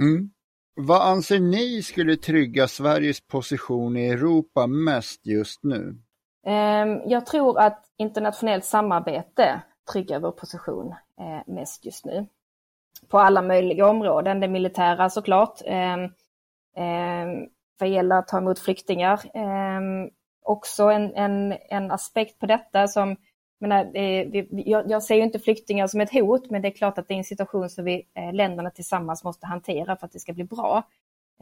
Mm. 0.01 0.31
Vad 0.75 1.03
anser 1.03 1.41
ni 1.41 1.83
skulle 1.83 2.17
trygga 2.17 2.69
Sveriges 2.69 3.21
position 3.21 3.97
i 3.97 4.09
Europa 4.09 4.67
mest 4.67 5.27
just 5.27 5.65
nu? 5.65 5.99
Eh, 6.47 6.87
jag 7.07 7.27
tror 7.27 7.59
att 7.59 7.85
internationellt 7.97 8.65
samarbete 8.65 9.63
tryggar 9.93 10.21
vår 10.21 10.33
position 10.33 10.95
eh, 11.21 11.55
mest 11.55 11.85
just 11.85 12.05
nu. 12.05 12.27
På 13.09 13.19
alla 13.19 13.43
möjliga 13.43 13.89
områden, 13.89 14.41
det 14.41 14.49
militära 14.49 15.11
såklart. 15.11 15.61
Eh, 15.65 16.03
eh, 16.85 17.27
vad 17.79 17.89
gäller 17.89 18.17
att 18.19 18.29
ta 18.29 18.39
emot 18.39 18.59
flyktingar, 18.59 19.21
ehm, 19.35 20.11
också 20.43 20.85
en, 20.85 21.15
en, 21.15 21.55
en 21.69 21.91
aspekt 21.91 22.39
på 22.39 22.47
detta 22.47 22.89
som 22.89 23.17
menar, 23.63 23.85
eh, 23.85 24.27
vi, 24.31 24.49
jag, 24.67 24.91
jag 24.91 25.03
ser 25.03 25.17
inte 25.17 25.39
flyktingar 25.39 25.87
som 25.87 26.01
ett 26.01 26.13
hot, 26.13 26.51
men 26.51 26.63
det 26.63 26.69
är 26.69 26.73
klart 26.73 26.99
att 26.99 27.09
det 27.09 27.15
är 27.15 27.19
en 27.19 27.25
situation 27.25 27.71
som 27.71 27.85
vi 27.85 28.09
eh, 28.15 28.33
länderna 28.33 28.71
tillsammans 28.71 29.25
måste 29.25 29.47
hantera 29.47 29.97
för 29.97 30.07
att 30.07 30.13
det 30.13 30.21
ska 30.21 30.33
bli 30.33 30.45
bra. 30.45 30.83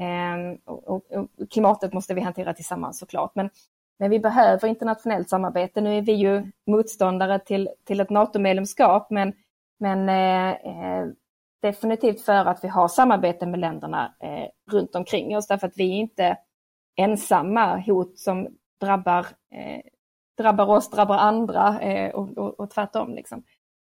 Eh, 0.01 0.59
och, 0.65 0.89
och, 0.89 1.13
och, 1.13 1.51
klimatet 1.51 1.93
måste 1.93 2.15
vi 2.15 2.21
hantera 2.21 2.55
tillsammans 2.55 2.99
såklart. 2.99 3.35
Men, 3.35 3.51
men 3.99 4.11
vi 4.11 4.21
behöver 4.21 4.69
internationellt 4.69 5.31
samarbete. 5.31 5.81
Nu 5.81 5.99
är 5.99 6.03
vi 6.03 6.13
ju 6.13 6.51
motståndare 6.67 7.39
till, 7.39 7.69
till 7.85 8.01
ett 8.01 8.11
NATO-medlemskap, 8.11 9.11
men, 9.11 9.33
men 9.79 10.09
eh, 10.09 10.51
eh 10.51 11.07
definitivt 11.63 12.21
för 12.21 12.45
att 12.47 12.65
vi 12.65 12.69
har 12.69 12.89
samarbete 12.89 13.47
med 13.47 13.61
länderna 13.61 14.15
eh, 14.21 14.73
runt 14.73 14.95
omkring 14.95 15.37
oss, 15.37 15.47
därför 15.47 15.67
att 15.67 15.77
vi 15.77 15.91
är 15.91 15.97
inte 15.97 16.37
ensamma 16.97 17.77
hot 17.87 18.19
som 18.19 18.49
drabbar, 18.81 19.27
eh, 19.53 19.81
drabbar 20.39 20.71
oss, 20.71 20.91
drabbar 20.91 21.17
andra 21.17 21.81
eh, 21.81 22.11
och, 22.11 22.39
och, 22.39 22.61
och 22.61 22.71
tvärtom. 22.71 23.15
Liksom. 23.15 23.43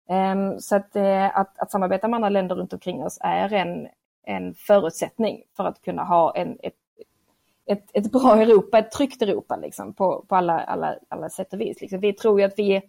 Eh, 0.09 0.57
så 0.57 0.75
att, 0.75 0.95
eh, 0.95 1.37
att, 1.37 1.59
att 1.59 1.71
samarbeta 1.71 2.07
med 2.07 2.17
andra 2.17 2.29
länder 2.29 2.55
runt 2.55 2.73
omkring 2.73 3.03
oss 3.03 3.17
är 3.21 3.53
en, 3.53 3.87
en 4.23 4.53
förutsättning 4.53 5.43
för 5.57 5.63
att 5.63 5.81
kunna 5.81 6.03
ha 6.03 6.35
en, 6.35 6.57
ett, 6.63 6.73
ett, 7.65 7.89
ett 7.93 8.11
bra 8.11 8.41
Europa, 8.41 8.79
ett 8.79 8.91
tryggt 8.91 9.21
Europa 9.21 9.55
liksom, 9.55 9.93
på, 9.93 10.25
på 10.27 10.35
alla, 10.35 10.59
alla, 10.59 10.95
alla 11.09 11.29
sätt 11.29 11.53
och 11.53 11.61
vis. 11.61 11.81
Liksom. 11.81 11.99
Vi 11.99 12.13
tror 12.13 12.39
ju 12.39 12.45
att 12.45 12.59
vi 12.59 12.75
är, 12.75 12.83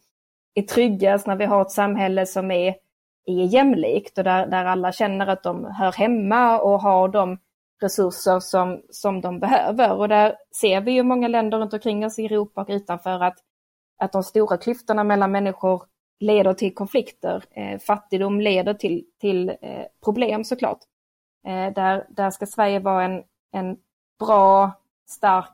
är 0.55 0.63
tryggast 0.63 1.27
när 1.27 1.37
vi 1.37 1.45
har 1.45 1.63
ett 1.63 1.71
samhälle 1.71 2.27
som 2.27 2.51
är, 2.51 2.75
är 3.27 3.45
jämlikt 3.45 4.19
och 4.19 4.25
där, 4.25 4.47
där 4.47 4.65
alla 4.65 4.93
känner 4.93 5.27
att 5.27 5.43
de 5.43 5.65
hör 5.65 5.93
hemma 5.93 6.61
och 6.61 6.81
har 6.81 7.09
de 7.09 7.39
resurser 7.85 8.41
som, 8.41 8.83
som 8.91 9.21
de 9.21 9.41
behöver. 9.41 9.93
Och 9.93 10.09
där 10.09 10.37
ser 10.61 10.81
vi 10.81 10.93
ju 10.93 11.03
många 11.03 11.29
länder 11.29 11.59
runt 11.59 11.73
omkring 11.73 12.07
oss 12.07 12.19
i 12.19 12.25
Europa 12.25 12.61
och 12.61 12.69
utanför 12.71 13.23
att, 13.23 13.39
att 13.99 14.13
de 14.13 14.23
stora 14.23 14.57
klyftorna 14.57 15.05
mellan 15.05 15.33
människor 15.33 15.83
leder 16.21 16.55
till 16.55 16.75
konflikter. 16.75 17.45
Eh, 17.51 17.79
fattigdom 17.79 18.41
leder 18.41 18.75
till, 18.75 19.05
till 19.21 19.49
eh, 19.49 19.85
problem 20.05 20.45
såklart. 20.45 20.79
Eh, 21.47 21.73
där, 21.75 22.07
där 22.09 22.31
ska 22.31 22.47
Sverige 22.47 22.79
vara 22.79 23.05
en, 23.05 23.23
en 23.53 23.77
bra, 24.19 24.73
stark 25.09 25.51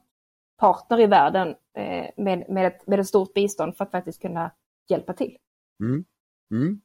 partner 0.59 1.01
i 1.01 1.07
världen 1.07 1.49
eh, 1.77 2.07
med, 2.17 2.45
med, 2.49 2.67
ett, 2.67 2.87
med 2.87 3.01
ett 3.01 3.07
stort 3.07 3.35
bistånd 3.35 3.77
för 3.77 3.85
att 3.85 3.91
faktiskt 3.91 4.23
kunna 4.23 4.51
hjälpa 4.89 5.13
till. 5.13 5.37
Mm. 5.83 6.05
Mm. 6.51 6.81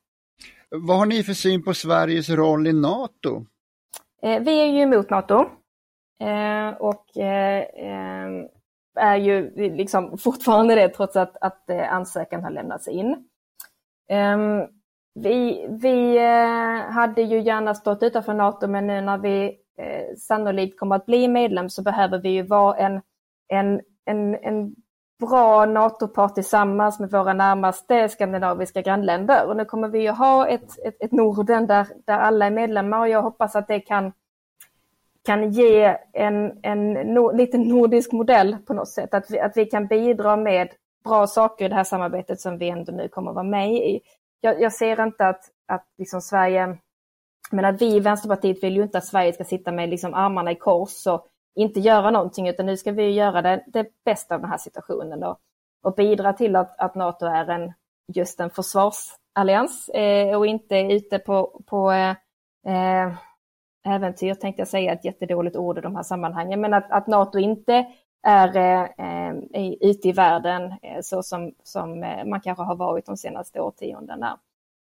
Vad 0.69 0.97
har 0.97 1.05
ni 1.05 1.23
för 1.23 1.33
syn 1.33 1.63
på 1.63 1.73
Sveriges 1.73 2.29
roll 2.29 2.67
i 2.67 2.73
NATO? 2.73 3.45
Eh, 4.25 4.41
vi 4.41 4.61
är 4.61 4.65
ju 4.65 4.79
emot 4.79 5.09
NATO 5.09 5.35
eh, 6.19 6.69
och 6.79 7.17
eh, 7.17 7.65
är 8.95 9.15
ju 9.15 9.51
liksom 9.55 10.17
fortfarande 10.23 10.75
det 10.75 10.89
trots 10.89 11.15
att, 11.15 11.37
att 11.41 11.69
ansökan 11.89 12.43
har 12.43 12.51
lämnats 12.51 12.87
in. 12.87 13.29
Ehm, 14.09 14.67
vi, 15.19 15.67
vi 15.69 16.17
hade 16.89 17.21
ju 17.21 17.41
gärna 17.41 17.75
stått 17.75 18.03
utanför 18.03 18.33
NATO 18.33 18.67
men 18.67 18.87
nu 18.87 19.01
när 19.01 19.17
vi 19.17 19.57
sannolikt 20.17 20.79
kommer 20.79 20.95
att 20.95 21.05
bli 21.05 21.27
medlem 21.27 21.69
så 21.69 21.81
behöver 21.81 22.19
vi 22.19 22.29
ju 22.29 22.41
vara 22.41 22.77
en, 22.77 23.01
en, 23.47 23.81
en, 24.05 24.35
en 24.35 24.75
bra 25.19 25.65
NATO-part 25.65 26.35
tillsammans 26.35 26.99
med 26.99 27.11
våra 27.11 27.33
närmaste 27.33 28.09
skandinaviska 28.09 28.81
grannländer. 28.81 29.47
Och 29.47 29.57
nu 29.57 29.65
kommer 29.65 29.87
vi 29.87 30.07
att 30.07 30.17
ha 30.17 30.47
ett, 30.47 30.85
ett, 30.85 31.03
ett 31.03 31.11
Norden 31.11 31.67
där, 31.67 31.87
där 32.05 32.19
alla 32.19 32.45
är 32.45 32.51
medlemmar 32.51 32.99
och 32.99 33.09
jag 33.09 33.21
hoppas 33.21 33.55
att 33.55 33.67
det 33.67 33.79
kan, 33.79 34.13
kan 35.25 35.51
ge 35.51 35.97
en, 36.13 36.59
en 36.63 36.93
no, 36.93 37.31
liten 37.31 37.61
nordisk 37.61 38.11
modell 38.11 38.57
på 38.67 38.73
något 38.73 38.89
sätt. 38.89 39.13
Att 39.13 39.31
vi, 39.31 39.39
att 39.39 39.57
vi 39.57 39.65
kan 39.65 39.87
bidra 39.87 40.35
med 40.35 40.69
bra 41.03 41.27
saker 41.27 41.65
i 41.65 41.69
det 41.69 41.75
här 41.75 41.83
samarbetet 41.83 42.41
som 42.41 42.57
vi 42.57 42.69
ändå 42.69 42.91
nu 42.91 43.07
kommer 43.07 43.31
att 43.31 43.35
vara 43.35 43.43
med 43.43 43.73
i. 43.73 44.01
Jag, 44.41 44.61
jag 44.61 44.73
ser 44.73 45.03
inte 45.03 45.27
att, 45.27 45.41
att 45.67 45.85
liksom 45.97 46.21
Sverige, 46.21 46.77
men 47.51 47.65
att 47.65 47.81
vi 47.81 47.95
i 47.95 47.99
Vänsterpartiet 47.99 48.63
vill 48.63 48.75
ju 48.75 48.83
inte 48.83 48.97
att 48.97 49.05
Sverige 49.05 49.33
ska 49.33 49.43
sitta 49.43 49.71
med 49.71 49.89
liksom 49.89 50.13
armarna 50.13 50.51
i 50.51 50.55
kors 50.55 51.07
och 51.07 51.27
inte 51.55 51.79
göra 51.79 52.11
någonting 52.11 52.47
utan 52.47 52.65
nu 52.65 52.77
ska 52.77 52.91
vi 52.91 53.09
göra 53.09 53.41
det, 53.41 53.63
det 53.67 53.87
bästa 54.05 54.35
av 54.35 54.41
den 54.41 54.49
här 54.49 54.57
situationen 54.57 55.23
och, 55.23 55.37
och 55.83 55.95
bidra 55.95 56.33
till 56.33 56.55
att, 56.55 56.79
att 56.79 56.95
NATO 56.95 57.25
är 57.25 57.49
en, 57.49 57.73
just 58.13 58.39
en 58.39 58.49
försvarsallians 58.49 59.89
eh, 59.89 60.37
och 60.37 60.47
inte 60.47 60.75
ute 60.75 61.19
på, 61.19 61.61
på 61.65 61.91
eh, 61.91 62.15
eh, 62.67 63.13
äventyr 63.85 64.33
tänkte 64.33 64.61
jag 64.61 64.67
säga, 64.67 64.93
ett 64.93 65.05
jättedåligt 65.05 65.55
ord 65.55 65.77
i 65.77 65.81
de 65.81 65.95
här 65.95 66.03
sammanhangen, 66.03 66.61
men 66.61 66.73
att, 66.73 66.91
att 66.91 67.07
NATO 67.07 67.39
inte 67.39 67.85
är 68.27 68.57
eh, 68.97 69.33
ute 69.81 70.07
i 70.07 70.11
världen 70.11 70.63
eh, 70.81 71.01
så 71.01 71.23
som, 71.23 71.51
som 71.63 72.03
eh, 72.03 72.25
man 72.25 72.41
kanske 72.41 72.63
har 72.63 72.75
varit 72.75 73.05
de 73.05 73.17
senaste 73.17 73.61
årtiondena 73.61 74.39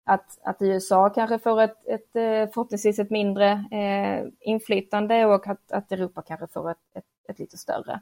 att, 0.06 0.38
att 0.44 0.56
USA 0.60 1.10
kanske 1.10 1.38
får 1.38 1.62
ett, 1.62 1.86
ett 1.86 2.12
förhoppningsvis 2.54 2.98
ett 2.98 3.10
mindre 3.10 3.50
eh, 3.50 4.26
inflytande 4.40 5.26
och 5.26 5.46
att, 5.46 5.72
att 5.72 5.92
Europa 5.92 6.22
kanske 6.22 6.46
får 6.46 6.70
ett, 6.70 6.76
ett, 6.94 7.04
ett 7.28 7.38
lite 7.38 7.56
större. 7.56 8.00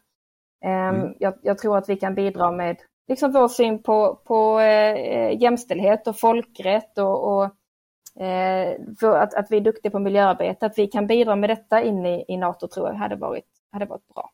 Ehm, 0.64 0.94
mm. 0.94 1.14
Jag, 1.18 1.34
jag, 1.42 1.58
tror 1.58 1.78
att 1.78 1.88
vi 1.88 1.96
kan 1.96 2.14
bidra 2.14 2.50
med 2.50 2.76
liksom 3.08 3.32
vår 3.32 3.48
syn 3.48 3.82
på, 3.82 4.20
på 4.24 4.60
eh, 4.60 5.42
jämställdhet 5.42 6.06
och 6.06 6.18
folkrätt 6.18 6.98
och, 6.98 7.36
och 7.36 7.44
eh, 8.22 8.76
att, 9.02 9.34
att 9.34 9.46
vi 9.50 9.56
är 9.56 9.60
duktiga 9.60 9.92
på 9.92 9.98
miljöarbete, 9.98 10.66
att 10.66 10.78
vi 10.78 10.86
kan 10.86 11.06
bidra 11.06 11.36
med 11.36 11.50
detta 11.50 11.82
in 11.82 12.06
i, 12.06 12.24
i 12.28 12.36
NATO 12.36 12.68
tror 12.68 12.88
jag 12.88 12.94
hade 12.94 13.16
varit, 13.16 13.46
hade 13.72 13.86
varit 13.86 14.08
bra. 14.08 14.30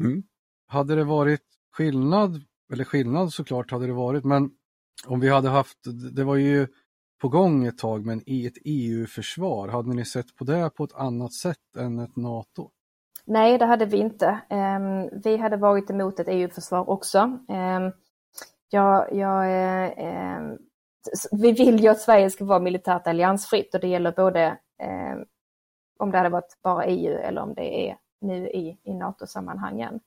Mm. 0.00 0.22
Hade 0.66 0.94
det 0.94 1.04
varit 1.04 1.44
skillnad, 1.72 2.42
eller 2.72 2.84
skillnad 2.84 3.32
såklart 3.32 3.70
hade 3.70 3.86
det 3.86 3.92
varit, 3.92 4.24
men 4.24 4.50
om 5.06 5.20
vi 5.20 5.28
hade 5.28 5.48
haft, 5.48 5.78
det 6.16 6.24
var 6.24 6.36
ju 6.36 6.68
på 7.20 7.28
gång 7.28 7.66
ett 7.66 7.78
tag, 7.78 8.06
men 8.06 8.22
i 8.26 8.46
ett 8.46 8.58
EU-försvar, 8.64 9.68
hade 9.68 9.94
ni 9.94 10.04
sett 10.04 10.36
på 10.36 10.44
det 10.44 10.70
på 10.70 10.84
ett 10.84 10.94
annat 10.94 11.32
sätt 11.32 11.76
än 11.78 11.98
ett 11.98 12.16
NATO? 12.16 12.70
Nej, 13.24 13.58
det 13.58 13.64
hade 13.64 13.86
vi 13.86 13.96
inte. 13.96 14.40
Ehm, 14.50 15.08
vi 15.24 15.36
hade 15.36 15.56
varit 15.56 15.90
emot 15.90 16.20
ett 16.20 16.28
EU-försvar 16.28 16.90
också. 16.90 17.38
Ehm, 17.48 17.92
jag, 18.70 19.14
jag, 19.14 19.44
eh, 19.44 19.90
ehm, 19.96 20.58
vi 21.32 21.52
vill 21.52 21.80
ju 21.80 21.88
att 21.88 22.00
Sverige 22.00 22.30
ska 22.30 22.44
vara 22.44 22.60
militärt 22.60 23.06
alliansfritt 23.06 23.74
och 23.74 23.80
det 23.80 23.88
gäller 23.88 24.12
både 24.12 24.58
om 25.98 26.10
det 26.10 26.18
hade 26.18 26.30
varit 26.30 26.58
bara 26.62 26.84
EU 26.84 27.18
eller 27.18 27.42
om 27.42 27.54
det 27.54 27.88
är 27.88 27.96
nu 28.20 28.48
i, 28.48 28.78
i 28.82 28.94
NATO-sammanhangen. 28.94 30.00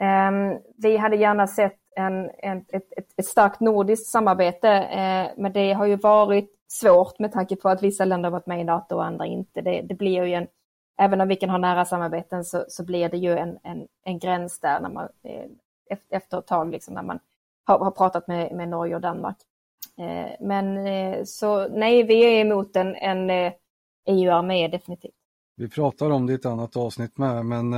Ehm, 0.00 0.58
vi 0.76 0.96
hade 0.96 1.16
gärna 1.16 1.46
sett 1.46 1.78
en, 1.96 2.30
en, 2.38 2.64
ett, 2.68 2.92
ett, 2.96 3.08
ett 3.16 3.26
starkt 3.26 3.60
nordiskt 3.60 4.06
samarbete, 4.06 4.68
eh, 4.68 5.30
men 5.36 5.52
det 5.52 5.72
har 5.72 5.86
ju 5.86 5.96
varit 5.96 6.50
svårt 6.68 7.18
med 7.18 7.32
tanke 7.32 7.56
på 7.56 7.68
att 7.68 7.82
vissa 7.82 8.04
länder 8.04 8.30
har 8.30 8.32
varit 8.32 8.46
med 8.46 8.60
i 8.60 8.64
NATO 8.64 8.94
och 8.94 9.04
andra 9.04 9.26
inte. 9.26 9.60
Det, 9.60 9.80
det 9.82 9.94
blir 9.94 10.24
ju 10.24 10.34
en, 10.34 10.46
även 10.98 11.20
om 11.20 11.28
vi 11.28 11.36
kan 11.36 11.50
ha 11.50 11.58
nära 11.58 11.84
samarbeten 11.84 12.44
så, 12.44 12.64
så 12.68 12.84
blir 12.84 13.08
det 13.08 13.16
ju 13.16 13.38
en, 13.38 13.58
en, 13.62 13.86
en 14.04 14.18
gräns 14.18 14.60
där 14.60 14.80
när 14.80 14.90
man, 14.90 15.08
eh, 15.22 15.46
efter 16.18 16.38
ett 16.38 16.46
tag 16.46 16.70
liksom, 16.70 16.94
när 16.94 17.02
man 17.02 17.18
har, 17.64 17.78
har 17.78 17.90
pratat 17.90 18.28
med, 18.28 18.52
med 18.52 18.68
Norge 18.68 18.94
och 18.94 19.00
Danmark. 19.00 19.36
Eh, 19.98 20.46
men 20.46 20.86
så 21.26 21.68
nej, 21.68 22.02
vi 22.02 22.24
är 22.24 22.40
emot 22.40 22.76
en, 22.76 22.94
en 22.94 23.30
e 23.30 23.52
EU-armé 24.06 24.68
definitivt. 24.68 25.14
Vi 25.56 25.68
pratar 25.68 26.10
om 26.10 26.26
det 26.26 26.32
i 26.32 26.36
ett 26.36 26.46
annat 26.46 26.76
avsnitt 26.76 27.18
med, 27.18 27.46
men 27.46 27.74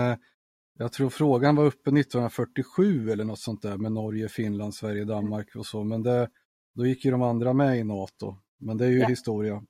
jag 0.78 0.92
tror 0.92 1.10
frågan 1.10 1.56
var 1.56 1.64
uppe 1.64 1.90
1947 1.90 3.10
eller 3.10 3.24
något 3.24 3.38
sånt 3.38 3.62
där 3.62 3.76
med 3.76 3.92
Norge, 3.92 4.28
Finland, 4.28 4.74
Sverige, 4.74 5.04
Danmark 5.04 5.56
och 5.56 5.66
så, 5.66 5.84
men 5.84 6.02
det, 6.02 6.28
då 6.74 6.86
gick 6.86 7.04
ju 7.04 7.10
de 7.10 7.22
andra 7.22 7.52
med 7.52 7.78
i 7.78 7.84
NATO. 7.84 8.36
Men 8.60 8.76
det 8.76 8.84
är 8.84 8.90
ju 8.90 9.00
ja. 9.00 9.06
historia. 9.06 9.62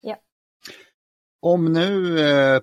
Ja. 0.00 0.16
Om 1.42 1.72
nu 1.72 2.20
eh, 2.20 2.60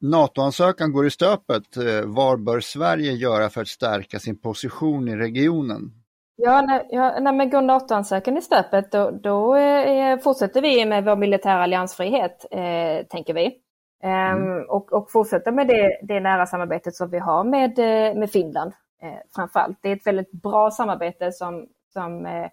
NATO-ansökan 0.00 0.92
går 0.92 1.06
i 1.06 1.10
stöpet, 1.10 1.76
eh, 1.76 2.02
vad 2.04 2.44
bör 2.44 2.60
Sverige 2.60 3.12
göra 3.12 3.50
för 3.50 3.60
att 3.60 3.68
stärka 3.68 4.18
sin 4.18 4.40
position 4.40 5.08
i 5.08 5.16
regionen? 5.16 5.92
Ja, 6.36 6.62
när, 6.62 6.86
ja, 6.90 7.20
när 7.20 7.32
man 7.32 7.50
går 7.50 7.62
NATO-ansökan 7.62 8.36
i 8.36 8.42
stöpet 8.42 8.92
då, 8.92 9.10
då 9.10 9.56
eh, 9.56 10.18
fortsätter 10.18 10.62
vi 10.62 10.86
med 10.86 11.04
vår 11.04 11.16
militära 11.16 11.62
alliansfrihet, 11.62 12.46
eh, 12.50 13.06
tänker 13.06 13.34
vi. 13.34 13.65
Ehm, 14.02 14.42
mm. 14.42 14.68
och, 14.68 14.92
och 14.92 15.10
fortsätta 15.10 15.52
med 15.52 15.68
det, 15.68 16.00
det 16.02 16.20
nära 16.20 16.46
samarbetet 16.46 16.94
som 16.94 17.10
vi 17.10 17.18
har 17.18 17.44
med, 17.44 17.78
eh, 17.78 18.18
med 18.18 18.30
Finland 18.30 18.72
eh, 19.02 19.18
framförallt. 19.34 19.78
Det 19.80 19.88
är 19.88 19.96
ett 19.96 20.06
väldigt 20.06 20.32
bra 20.32 20.70
samarbete 20.70 21.32
som, 21.32 21.66
som 21.92 22.26
eh, 22.26 22.48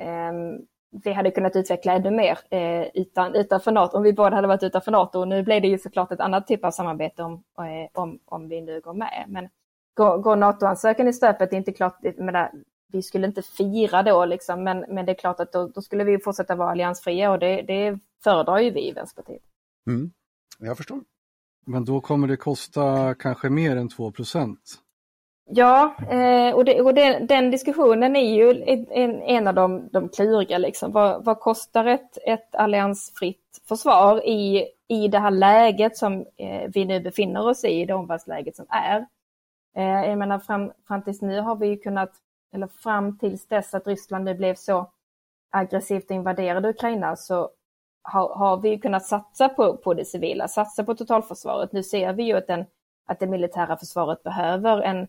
ehm, 0.00 0.58
vi 1.04 1.12
hade 1.12 1.30
kunnat 1.30 1.56
utveckla 1.56 1.92
ännu 1.92 2.10
mer 2.10 2.38
eh, 2.50 2.86
utan, 2.94 3.34
utanför 3.34 3.72
NATO, 3.72 3.96
om 3.96 4.02
vi 4.02 4.12
båda 4.12 4.36
hade 4.36 4.48
varit 4.48 4.62
utanför 4.62 4.92
NATO. 4.92 5.20
Och 5.20 5.28
nu 5.28 5.42
blir 5.42 5.60
det 5.60 5.68
ju 5.68 5.78
såklart 5.78 6.12
ett 6.12 6.20
annat 6.20 6.46
typ 6.46 6.64
av 6.64 6.70
samarbete 6.70 7.22
om, 7.22 7.32
eh, 7.58 8.02
om, 8.02 8.18
om 8.24 8.48
vi 8.48 8.60
nu 8.60 8.80
går 8.80 8.94
med. 8.94 9.24
Men 9.28 9.48
går, 9.94 10.18
går 10.18 10.36
NATO-ansökan 10.36 11.08
i 11.08 11.12
stöpet, 11.12 11.50
det 11.50 11.56
är 11.56 11.58
inte 11.58 11.72
klart, 11.72 11.98
menar, 12.16 12.50
vi 12.92 13.02
skulle 13.02 13.26
inte 13.26 13.42
fira 13.42 14.02
då 14.02 14.24
liksom, 14.24 14.64
men, 14.64 14.84
men 14.88 15.06
det 15.06 15.12
är 15.12 15.16
klart 15.16 15.40
att 15.40 15.52
då, 15.52 15.68
då 15.68 15.82
skulle 15.82 16.04
vi 16.04 16.18
fortsätta 16.18 16.54
vara 16.54 16.70
alliansfria 16.70 17.30
och 17.30 17.38
det, 17.38 17.62
det 17.62 17.98
föredrar 18.24 18.58
ju 18.58 18.70
vi 18.70 18.88
i 18.88 18.92
Vänsterpartiet. 18.92 19.42
Mm. 19.86 20.10
Jag 20.58 20.76
förstår. 20.76 21.00
Men 21.66 21.84
då 21.84 22.00
kommer 22.00 22.28
det 22.28 22.36
kosta 22.36 23.14
kanske 23.14 23.50
mer 23.50 23.76
än 23.76 23.88
2% 23.88 24.56
Ja, 25.46 25.94
eh, 26.10 26.54
och, 26.54 26.64
det, 26.64 26.80
och 26.80 26.94
det, 26.94 27.18
den 27.18 27.50
diskussionen 27.50 28.16
är 28.16 28.34
ju 28.34 28.62
en, 28.90 29.22
en 29.22 29.48
av 29.48 29.54
de, 29.54 29.88
de 29.92 30.08
kluriga. 30.08 30.58
Liksom. 30.58 30.92
Vad, 30.92 31.24
vad, 31.24 31.40
kostar 31.40 31.84
ett, 31.84 32.18
ett 32.26 32.54
alliansfritt 32.54 33.60
försvar 33.68 34.26
i, 34.26 34.68
i 34.88 35.08
det 35.08 35.18
här 35.18 35.30
läget 35.30 35.96
som 35.96 36.26
eh, 36.36 36.70
vi 36.74 36.84
nu 36.84 37.00
befinner 37.00 37.48
oss 37.48 37.64
i, 37.64 37.84
det 37.84 37.94
omvärldsläget 37.94 38.56
som 38.56 38.66
är? 38.68 39.06
Eh, 39.76 40.08
jag 40.08 40.18
menar 40.18 40.38
fram, 40.38 40.72
fram 40.88 41.02
tills 41.02 41.22
nu 41.22 41.40
har 41.40 41.56
vi 41.56 41.66
ju 41.66 41.76
kunnat, 41.76 42.12
eller 42.54 42.66
fram 42.66 43.18
tills 43.18 43.46
dess 43.46 43.74
att 43.74 43.86
Ryssland 43.86 44.24
nu 44.24 44.34
blev 44.34 44.54
så 44.54 44.90
aggressivt 45.50 46.10
invaderade 46.10 46.68
Ukraina 46.68 47.16
så 47.16 47.50
har, 48.04 48.34
har 48.34 48.56
vi 48.56 48.78
kunnat 48.78 49.06
satsa 49.06 49.48
på, 49.48 49.76
på 49.76 49.94
det 49.94 50.04
civila, 50.04 50.48
satsa 50.48 50.84
på 50.84 50.94
totalförsvaret. 50.94 51.72
Nu 51.72 51.82
ser 51.82 52.12
vi 52.12 52.22
ju 52.22 52.36
att, 52.36 52.46
den, 52.46 52.64
att 53.06 53.20
det 53.20 53.26
militära 53.26 53.76
försvaret 53.76 54.22
behöver 54.22 54.82
en, 54.82 55.06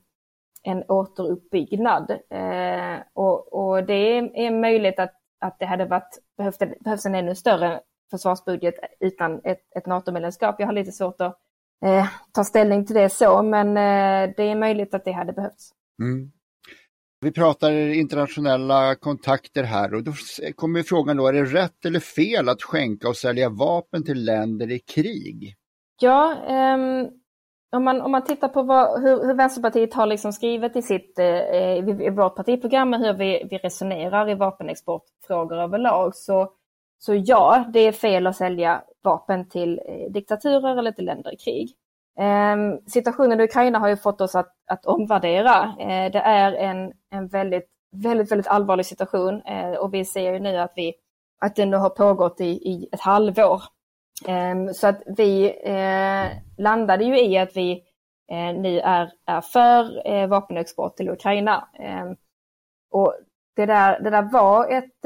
en 0.64 0.84
återuppbyggnad. 0.88 2.12
Eh, 2.30 2.98
och, 3.14 3.54
och 3.54 3.84
det 3.84 4.18
är, 4.18 4.52
möjligt 4.52 5.00
att, 5.00 5.14
att 5.40 5.60
det 5.60 5.66
hade 5.66 5.86
varit, 5.86 6.20
behövt, 6.38 6.80
behövs 6.80 7.06
en 7.06 7.16
ännu 7.16 7.36
större 7.36 7.82
försvarsbudget 8.12 8.76
utan 9.00 9.42
ett, 9.44 9.62
ett 9.76 9.86
NATO-medlemskap. 9.86 10.56
Jag 10.60 10.68
har 10.68 10.74
lite 10.74 10.92
svårt 10.92 11.22
att 11.22 11.38
eh, 11.86 12.08
ta 12.32 12.44
ställning 12.44 12.86
till 12.86 12.96
det 12.96 13.10
så, 13.10 13.44
men 13.44 13.68
eh, 13.68 14.34
det 14.38 14.44
är 14.44 14.56
möjligt 14.56 14.94
att 14.94 15.06
det 15.06 15.12
hade 15.12 15.34
behövts. 15.34 15.72
Mm. 16.02 16.32
Vi 17.22 17.32
pratar 17.32 17.72
internationella 17.72 18.96
kontakter 18.96 19.64
här 19.64 19.94
och 19.94 20.04
då 20.04 20.12
kommer 20.56 20.84
frågan 20.84 21.18
då, 21.18 21.28
är 21.28 21.34
det 21.34 21.46
rätt 21.46 21.86
eller 21.86 22.00
fel 22.00 22.50
att 22.50 22.64
skänka 22.64 23.10
och 23.10 23.18
sälja 23.18 23.50
vapen 23.50 24.04
till 24.04 24.26
länder 24.26 24.72
i 24.72 24.80
krig? 24.80 25.56
Ja, 26.02 26.36
um, 26.50 27.10
om, 27.72 27.84
man, 27.84 28.02
om 28.02 28.12
man 28.12 28.24
tittar 28.24 28.48
på 28.48 28.64
vad, 28.64 29.02
hur, 29.02 29.28
hur 29.28 29.34
Vänsterpartiet 29.34 29.94
har 29.94 30.06
liksom 30.06 30.34
skrivit 30.34 30.76
i, 30.76 30.82
sitt, 30.82 31.20
eh, 31.20 31.78
i, 31.78 32.10
vårt 32.10 32.36
partiprogram 32.36 32.94
och 32.94 33.00
hur 33.00 33.14
vi, 33.14 33.48
vi 33.50 33.58
resonerar 33.58 34.30
i 34.30 34.36
vapenexportfrågor 34.36 35.58
överlag 35.58 36.16
så, 36.16 36.52
så 36.98 37.16
ja, 37.16 37.66
det 37.74 37.80
är 37.80 37.92
fel 37.92 38.28
att 38.28 38.36
sälja 38.36 38.84
vapen 39.04 39.50
till 39.50 39.82
eh, 39.86 40.12
diktaturer 40.12 40.78
eller 40.78 40.92
till 40.92 41.06
länder 41.06 41.34
i 41.34 41.38
krig. 41.38 41.74
Ehm, 42.20 42.80
situationen 42.88 43.40
i 43.40 43.44
Ukraina 43.44 43.80
har 43.80 43.88
ju 43.88 43.98
fått 43.98 44.22
oss 44.22 44.36
att, 44.36 44.54
att 44.68 44.86
omvärdera. 44.86 45.76
Eh, 45.80 46.12
det 46.12 46.20
är 46.20 46.54
en, 46.54 46.94
en 47.12 47.28
väldigt, 47.28 47.70
väldigt, 47.92 48.32
väldigt 48.32 48.48
allvarlig 48.48 48.86
situation 48.86 49.42
eh, 49.42 49.72
och 49.72 49.94
vi 49.94 50.06
ser 50.06 50.34
ju 50.34 50.40
nu 50.40 50.58
att, 50.58 50.74
vi, 50.76 50.94
att 51.42 51.56
den 51.56 51.74
har 51.74 51.90
pågått 51.90 52.42
i, 52.42 52.46
i 52.46 52.90
ett 52.92 53.02
halvår. 53.02 53.64
Ehm, 54.28 54.74
så 54.74 54.88
att 54.88 55.02
vi 55.18 55.46
eh, 55.64 56.28
landade 56.58 57.04
ju 57.04 57.20
i 57.20 57.38
att 57.38 57.56
vi 57.56 57.84
nu 58.56 58.80
är, 58.80 59.12
är 59.26 59.42
för 59.42 60.28
vapenexport 60.28 60.98
till 60.98 61.10
Ukraina. 61.10 61.70
Ehm, 61.80 62.16
och 62.92 63.16
det 63.56 63.66
där, 63.66 64.00
det 64.00 64.10
där 64.10 64.32
var 64.32 64.68
ett, 64.72 65.06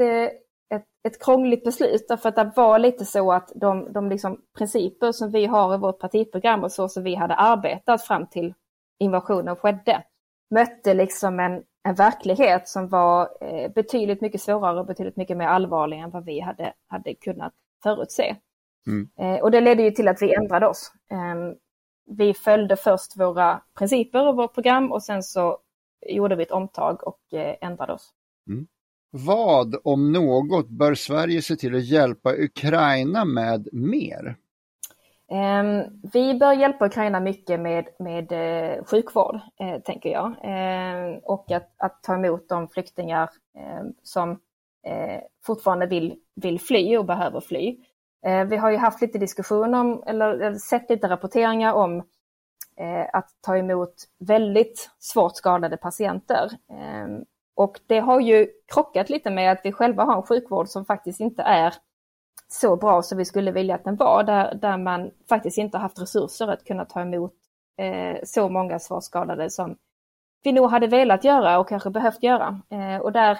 ett 1.08 1.24
krångligt 1.24 1.64
beslut 1.64 2.08
därför 2.08 2.28
att 2.28 2.36
det 2.36 2.52
var 2.56 2.78
lite 2.78 3.04
så 3.04 3.32
att 3.32 3.52
de, 3.54 3.92
de 3.92 4.08
liksom 4.08 4.40
principer 4.58 5.12
som 5.12 5.30
vi 5.30 5.46
har 5.46 5.74
i 5.74 5.78
vårt 5.78 5.98
partiprogram 5.98 6.64
och 6.64 6.72
så 6.72 6.88
som 6.88 7.02
vi 7.02 7.14
hade 7.14 7.34
arbetat 7.34 8.02
fram 8.02 8.26
till 8.26 8.54
invasionen 8.98 9.56
skedde 9.56 10.04
mötte 10.50 10.94
liksom 10.94 11.40
en, 11.40 11.62
en 11.82 11.94
verklighet 11.94 12.68
som 12.68 12.88
var 12.88 13.28
eh, 13.40 13.72
betydligt 13.72 14.20
mycket 14.20 14.42
svårare 14.42 14.80
och 14.80 14.86
betydligt 14.86 15.16
mycket 15.16 15.36
mer 15.36 15.46
allvarlig 15.46 15.98
än 15.98 16.10
vad 16.10 16.24
vi 16.24 16.40
hade, 16.40 16.72
hade 16.86 17.14
kunnat 17.14 17.52
förutse. 17.82 18.36
Mm. 18.86 19.08
Eh, 19.18 19.42
och 19.42 19.50
det 19.50 19.60
ledde 19.60 19.82
ju 19.82 19.90
till 19.90 20.08
att 20.08 20.22
vi 20.22 20.34
ändrade 20.34 20.66
oss. 20.66 20.92
Eh, 21.10 21.54
vi 22.06 22.34
följde 22.34 22.76
först 22.76 23.16
våra 23.16 23.62
principer 23.78 24.28
och 24.28 24.36
vårt 24.36 24.54
program 24.54 24.92
och 24.92 25.02
sen 25.02 25.22
så 25.22 25.58
gjorde 26.06 26.36
vi 26.36 26.42
ett 26.42 26.50
omtag 26.50 27.06
och 27.06 27.34
eh, 27.34 27.56
ändrade 27.60 27.92
oss. 27.92 28.10
Mm. 28.48 28.66
Vad, 29.10 29.76
om 29.84 30.12
något, 30.12 30.68
bör 30.68 30.94
Sverige 30.94 31.42
se 31.42 31.56
till 31.56 31.76
att 31.76 31.84
hjälpa 31.84 32.32
Ukraina 32.32 33.24
med 33.24 33.68
mer? 33.72 34.36
Ehm, 35.30 35.82
vi 36.12 36.34
bör 36.34 36.52
hjälpa 36.52 36.86
Ukraina 36.86 37.20
mycket 37.20 37.60
med, 37.60 37.88
med 37.98 38.32
eh, 38.32 38.84
sjukvård, 38.84 39.40
eh, 39.60 39.80
tänker 39.80 40.10
jag. 40.10 40.34
Ehm, 40.42 41.18
och 41.22 41.50
att, 41.50 41.74
att, 41.76 42.02
ta 42.02 42.14
emot 42.14 42.48
de 42.48 42.68
flyktingar 42.68 43.30
ehm, 43.58 43.92
som 44.02 44.30
eh, 44.86 45.20
fortfarande 45.46 45.86
vill, 45.86 46.14
vill 46.34 46.60
fly 46.60 46.96
och 46.96 47.04
behöver 47.04 47.40
fly. 47.40 47.76
Vi 48.48 48.56
har 48.56 48.70
ju 48.70 48.76
haft 48.76 49.02
lite 49.02 49.18
diskussion 49.18 49.74
om, 49.74 50.02
eller 50.06 50.54
sett 50.54 50.90
lite 50.90 51.08
rapporteringar 51.08 51.72
om 51.72 52.02
att 53.12 53.28
ta 53.40 53.56
emot 53.56 53.94
väldigt 54.18 54.90
svårt 54.98 55.36
skadade 55.36 55.76
patienter. 55.76 56.50
Och 57.60 57.80
det 57.86 57.98
har 57.98 58.20
ju 58.20 58.48
krockat 58.66 59.10
lite 59.10 59.30
med 59.30 59.52
att 59.52 59.60
vi 59.64 59.72
själva 59.72 60.04
har 60.04 60.16
en 60.16 60.22
sjukvård 60.22 60.68
som 60.68 60.84
faktiskt 60.84 61.20
inte 61.20 61.42
är 61.42 61.74
så 62.48 62.76
bra 62.76 63.02
som 63.02 63.18
vi 63.18 63.24
skulle 63.24 63.52
vilja 63.52 63.74
att 63.74 63.84
den 63.84 63.96
var, 63.96 64.24
där, 64.24 64.54
där 64.54 64.78
man 64.78 65.10
faktiskt 65.28 65.58
inte 65.58 65.78
haft 65.78 66.00
resurser 66.00 66.48
att 66.48 66.64
kunna 66.64 66.84
ta 66.84 67.00
emot 67.00 67.34
eh, 67.78 68.18
så 68.24 68.48
många 68.48 68.78
svårskadade 68.78 69.50
som 69.50 69.76
vi 70.42 70.52
nog 70.52 70.70
hade 70.70 70.86
velat 70.86 71.24
göra 71.24 71.58
och 71.58 71.68
kanske 71.68 71.90
behövt 71.90 72.22
göra. 72.22 72.60
Eh, 72.70 73.00
och 73.00 73.12
där 73.12 73.38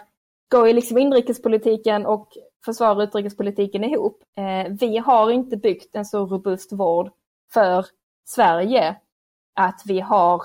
går 0.50 0.68
ju 0.68 0.72
liksom 0.72 0.98
inrikespolitiken 0.98 2.06
och 2.06 2.28
försvar 2.64 2.96
och 2.96 3.02
utrikespolitiken 3.02 3.84
ihop. 3.84 4.22
Eh, 4.36 4.72
vi 4.80 4.98
har 4.98 5.30
inte 5.30 5.56
byggt 5.56 5.96
en 5.96 6.04
så 6.04 6.26
robust 6.26 6.72
vård 6.72 7.10
för 7.52 7.86
Sverige 8.24 8.96
att 9.54 9.82
vi 9.86 10.00
har 10.00 10.42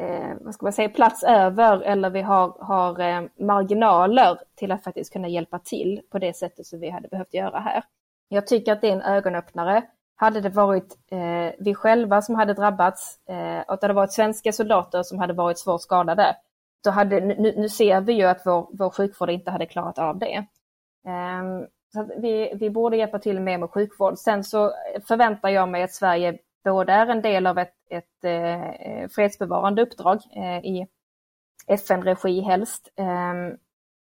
eh, 0.00 0.36
vad 0.40 0.54
ska 0.54 0.66
man 0.66 0.72
säga, 0.72 0.88
plats 0.88 1.22
över 1.22 1.80
eller 1.80 2.10
vi 2.10 2.22
har, 2.22 2.56
har 2.60 3.00
eh, 3.00 3.22
marginaler 3.38 4.38
till 4.54 4.72
att 4.72 4.84
faktiskt 4.84 5.12
kunna 5.12 5.28
hjälpa 5.28 5.58
till 5.58 6.00
på 6.10 6.18
det 6.18 6.36
sättet 6.36 6.66
som 6.66 6.80
vi 6.80 6.90
hade 6.90 7.08
behövt 7.08 7.34
göra 7.34 7.60
här. 7.60 7.84
Jag 8.28 8.46
tycker 8.46 8.72
att 8.72 8.80
det 8.80 8.88
är 8.88 8.92
en 8.92 9.02
ögonöppnare. 9.02 9.82
Hade 10.16 10.40
det 10.40 10.48
varit 10.48 10.98
eh, 11.10 11.54
vi 11.58 11.74
själva 11.74 12.22
som 12.22 12.34
hade 12.34 12.54
drabbats 12.54 13.18
eh, 13.28 13.60
och 13.60 13.74
att 13.74 13.80
det 13.80 13.84
hade 13.84 13.94
varit 13.94 14.12
svenska 14.12 14.52
soldater 14.52 15.02
som 15.02 15.18
hade 15.18 15.32
varit 15.32 15.58
svårt 15.58 15.82
skadade, 15.82 16.36
då 16.84 16.90
hade, 16.90 17.20
nu, 17.20 17.54
nu 17.56 17.68
ser 17.68 18.00
vi 18.00 18.12
ju 18.12 18.24
att 18.24 18.42
vår, 18.44 18.68
vår 18.72 18.90
sjukvård 18.90 19.30
inte 19.30 19.50
hade 19.50 19.66
klarat 19.66 19.98
av 19.98 20.18
det. 20.18 20.34
Eh, 21.06 21.42
så 21.94 22.08
vi, 22.18 22.52
vi 22.54 22.70
borde 22.70 22.96
hjälpa 22.96 23.18
till 23.18 23.40
mer 23.40 23.58
med 23.58 23.70
sjukvård. 23.70 24.18
Sen 24.18 24.44
så 24.44 24.72
förväntar 25.08 25.48
jag 25.48 25.68
mig 25.68 25.82
att 25.82 25.92
Sverige 25.92 26.38
både 26.64 26.92
är 26.92 27.06
en 27.06 27.22
del 27.22 27.46
av 27.46 27.58
ett, 27.58 27.74
ett 27.90 28.24
eh, 28.24 29.08
fredsbevarande 29.08 29.82
uppdrag 29.82 30.20
eh, 30.36 30.58
i 30.58 30.86
FN-regi 31.66 32.40
helst 32.40 32.92
eh, 32.96 33.56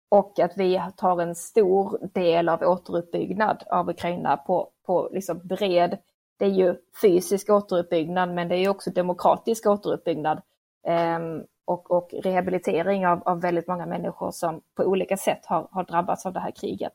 och 0.10 0.40
att 0.40 0.58
vi 0.58 0.82
tar 0.98 1.22
en 1.22 1.36
stor 1.36 2.00
del 2.14 2.50
av 2.50 2.62
återuppbyggnad 2.62 3.64
av 3.72 3.90
Ukraina 3.90 4.38
på, 4.38 4.70
på 4.86 5.10
liksom 5.12 5.42
bred, 5.44 5.98
det 6.38 6.46
är 6.46 6.50
ju 6.50 6.76
fysisk 7.02 7.50
återuppbyggnad 7.50 8.34
men 8.34 8.48
det 8.48 8.56
är 8.56 8.70
också 8.70 8.92
demokratisk 8.92 9.68
återuppbyggnad 9.68 10.42
ehm, 10.88 11.44
och, 11.66 11.92
och 11.92 12.14
rehabilitering 12.14 13.08
av, 13.08 13.28
av 13.28 13.42
väldigt 13.42 13.68
många 13.68 13.86
människor 13.86 14.32
som 14.32 14.62
på 14.76 14.84
olika 14.84 15.18
sätt 15.18 15.46
har, 15.46 15.68
har 15.72 15.84
drabbats 15.84 16.26
av 16.26 16.34
det 16.34 16.40
här 16.40 16.52
kriget. 16.52 16.94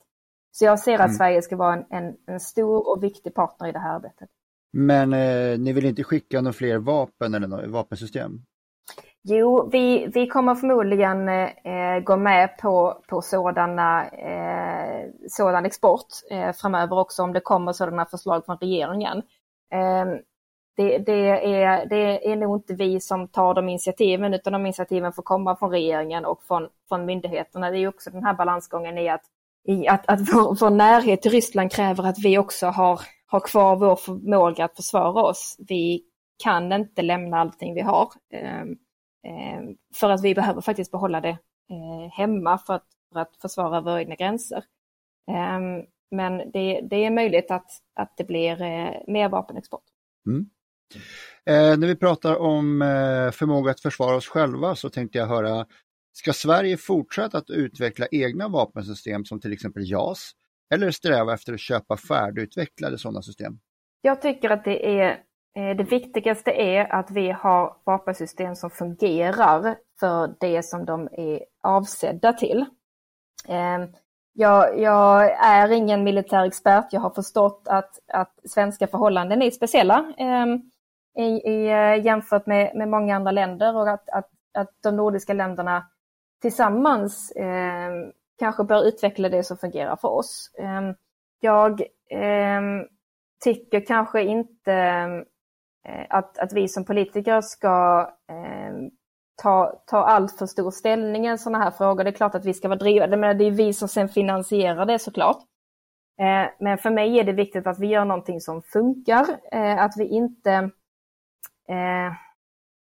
Så 0.53 0.64
jag 0.64 0.79
ser 0.79 0.94
att 0.94 1.00
mm. 1.00 1.14
Sverige 1.14 1.42
ska 1.42 1.57
vara 1.57 1.74
en, 1.74 1.85
en, 1.90 2.16
en, 2.27 2.40
stor 2.40 2.88
och 2.88 3.03
viktig 3.03 3.35
partner 3.35 3.68
i 3.68 3.72
det 3.72 3.79
här 3.79 3.94
arbetet. 3.94 4.29
Men 4.76 5.12
eh, 5.12 5.58
ni 5.58 5.72
vill 5.72 5.84
inte 5.84 6.04
skicka 6.04 6.40
några 6.40 6.52
fler 6.52 6.78
vapen 6.78 7.34
eller 7.34 7.46
något, 7.46 7.70
vapensystem? 7.70 8.40
Jo, 9.22 9.68
vi, 9.72 10.06
vi 10.14 10.26
kommer 10.26 10.54
förmodligen 10.54 11.28
eh, 11.28 12.00
gå 12.04 12.16
med 12.16 12.58
på, 12.58 13.02
på 13.08 13.22
sådana, 13.22 14.08
eh, 14.08 15.10
sådan 15.28 15.66
export 15.66 16.06
eh, 16.30 16.52
framöver 16.52 16.98
också 16.98 17.22
om 17.22 17.32
det 17.32 17.40
kommer 17.40 17.72
sådana 17.72 18.06
förslag 18.06 18.46
från 18.46 18.56
regeringen. 18.56 19.18
Eh, 19.72 20.04
det, 20.76 20.98
det, 20.98 21.28
är, 21.62 21.87
det 21.87 22.32
är 22.32 22.37
nog 22.37 22.58
inte 22.58 22.74
vi 22.74 23.00
som 23.00 23.28
tar 23.28 23.54
de 23.54 23.68
initiativen 23.68 24.34
utan 24.34 24.52
de 24.52 24.66
initiativen 24.66 25.12
får 25.12 25.22
komma 25.22 25.56
från 25.56 25.70
regeringen 25.70 26.24
och 26.24 26.42
från, 26.42 26.68
från 26.88 27.06
myndigheterna. 27.06 27.70
Det 27.70 27.78
är 27.78 27.88
också 27.88 28.10
den 28.10 28.24
här 28.24 28.34
balansgången 28.34 28.98
i 28.98 29.08
att, 29.08 29.22
i 29.68 29.88
att, 29.88 30.08
att 30.08 30.20
vår, 30.20 30.56
vår 30.60 30.70
närhet 30.70 31.22
till 31.22 31.30
Ryssland 31.30 31.72
kräver 31.72 32.06
att 32.06 32.18
vi 32.18 32.38
också 32.38 32.66
har 32.66 33.00
ha 33.30 33.40
kvar 33.40 33.76
vår 33.76 33.96
förmåga 33.96 34.64
att 34.64 34.76
försvara 34.76 35.22
oss. 35.22 35.56
Vi 35.58 36.04
kan 36.42 36.72
inte 36.72 37.02
lämna 37.02 37.38
allting 37.38 37.74
vi 37.74 37.80
har. 37.80 38.12
Ehm, 38.32 38.68
ehm, 39.26 39.76
för 39.94 40.10
att 40.10 40.24
vi 40.24 40.34
behöver 40.34 40.60
faktiskt 40.60 40.90
behålla 40.90 41.20
det 41.20 41.38
eh, 41.70 42.12
hemma 42.12 42.58
för 42.58 42.74
att, 42.74 42.87
för 43.12 43.20
att 43.20 43.37
försvara 43.37 43.80
våra 43.80 44.00
egna 44.00 44.14
gränser. 44.14 44.64
Ehm, 45.30 45.82
men 46.10 46.38
det, 46.52 46.80
det 46.90 47.04
är 47.04 47.10
möjligt 47.10 47.50
att, 47.50 47.70
att 47.94 48.16
det 48.16 48.24
blir 48.24 48.62
eh, 48.62 48.90
mer 49.06 49.28
vapenexport. 49.28 49.84
Mm. 50.26 50.46
Eh, 51.46 51.78
när 51.78 51.87
vi 51.87 51.96
pratar 51.96 52.37
om 52.37 52.82
eh, 52.82 53.30
förmåga 53.30 53.70
att 53.70 53.80
försvara 53.80 54.16
oss 54.16 54.28
själva 54.28 54.74
så 54.74 54.90
tänkte 54.90 55.18
jag 55.18 55.26
höra, 55.26 55.66
ska 56.12 56.32
Sverige 56.32 56.76
fortsätta 56.76 57.38
att 57.38 57.50
utveckla 57.50 58.06
egna 58.10 58.48
vapensystem 58.48 59.24
som 59.24 59.40
till 59.40 59.52
exempel 59.52 59.90
JAS? 59.90 60.32
Eller 60.74 60.90
sträva 60.90 61.35
efter 61.35 61.53
att 61.53 61.61
köpa 61.61 61.96
färdigutvecklade 61.96 62.98
sådana 62.98 63.22
system? 63.22 63.59
Jag 64.00 64.22
tycker 64.22 64.50
att 64.50 64.64
det 64.64 65.00
är 65.00 65.11
eh, 65.57 65.77
det 65.77 65.85
viktigaste 65.85 66.50
är 66.50 66.92
att 66.92 67.11
vi 67.11 67.31
har 67.31 67.77
vapensystem 67.85 68.55
som 68.55 68.70
fungerar 68.70 69.77
för 70.00 70.35
det 70.40 70.64
som 70.64 70.85
de 70.85 71.09
är 71.12 71.40
avsedda 71.62 72.33
till. 72.33 72.64
Ehm, 73.48 73.88
jag, 74.33 74.79
jag 74.81 75.33
är 75.33 75.72
ingen 75.72 76.05
militär 76.05 76.44
expert. 76.44 76.87
Jag 76.90 77.00
har 77.00 77.11
förstått 77.11 77.62
att, 77.68 77.98
att 78.12 78.38
svenska 78.44 78.87
förhållanden 78.87 79.42
är 79.42 79.50
speciella 79.50 80.12
eh, 80.18 80.46
i, 81.24 81.50
i, 81.50 81.66
eh, 81.66 82.05
jämfört 82.05 82.46
med, 82.46 82.77
med 82.77 82.88
många 82.88 83.16
andra 83.16 83.31
länder 83.31 83.77
och 83.77 83.90
att, 83.90 84.09
att, 84.09 84.31
att 84.59 84.70
de 84.83 84.96
nordiska 84.96 85.33
länderna 85.33 85.87
tillsammans 86.42 87.31
eh, 87.31 87.90
kanske 88.38 88.64
bör 88.64 88.84
utveckla 88.84 89.28
det 89.28 89.42
som 89.42 89.56
fungerar 89.56 89.96
för 89.96 90.08
oss. 90.08 90.50
Ehm, 90.58 90.94
jag 91.40 91.82
ehm, 92.10 92.86
tycker 93.44 93.86
kanske 93.86 94.22
inte 94.22 94.72
eh, 95.88 96.06
att, 96.10 96.38
att 96.38 96.52
vi 96.52 96.68
som 96.68 96.84
politiker 96.84 97.40
ska 97.40 98.08
ehm, 98.28 98.90
ta, 99.42 99.82
ta 99.86 100.04
allt 100.04 100.38
för 100.38 100.46
stor 100.46 100.70
ställning 100.70 101.28
i 101.28 101.38
sådana 101.38 101.64
här 101.64 101.70
frågor. 101.70 102.04
Det 102.04 102.10
är 102.10 102.14
klart 102.14 102.34
att 102.34 102.44
vi 102.44 102.54
ska 102.54 102.68
vara 102.68 102.78
drivande, 102.78 103.16
men 103.16 103.38
det 103.38 103.44
är 103.44 103.50
vi 103.50 103.72
som 103.72 103.88
sen 103.88 104.08
finansierar 104.08 104.86
det 104.86 104.98
såklart. 104.98 105.42
Eh, 106.20 106.50
men 106.60 106.78
för 106.78 106.90
mig 106.90 107.18
är 107.18 107.24
det 107.24 107.32
viktigt 107.32 107.66
att 107.66 107.78
vi 107.78 107.86
gör 107.86 108.04
någonting 108.04 108.40
som 108.40 108.62
funkar, 108.62 109.26
eh, 109.52 109.82
att 109.82 109.92
vi 109.96 110.04
inte 110.04 110.70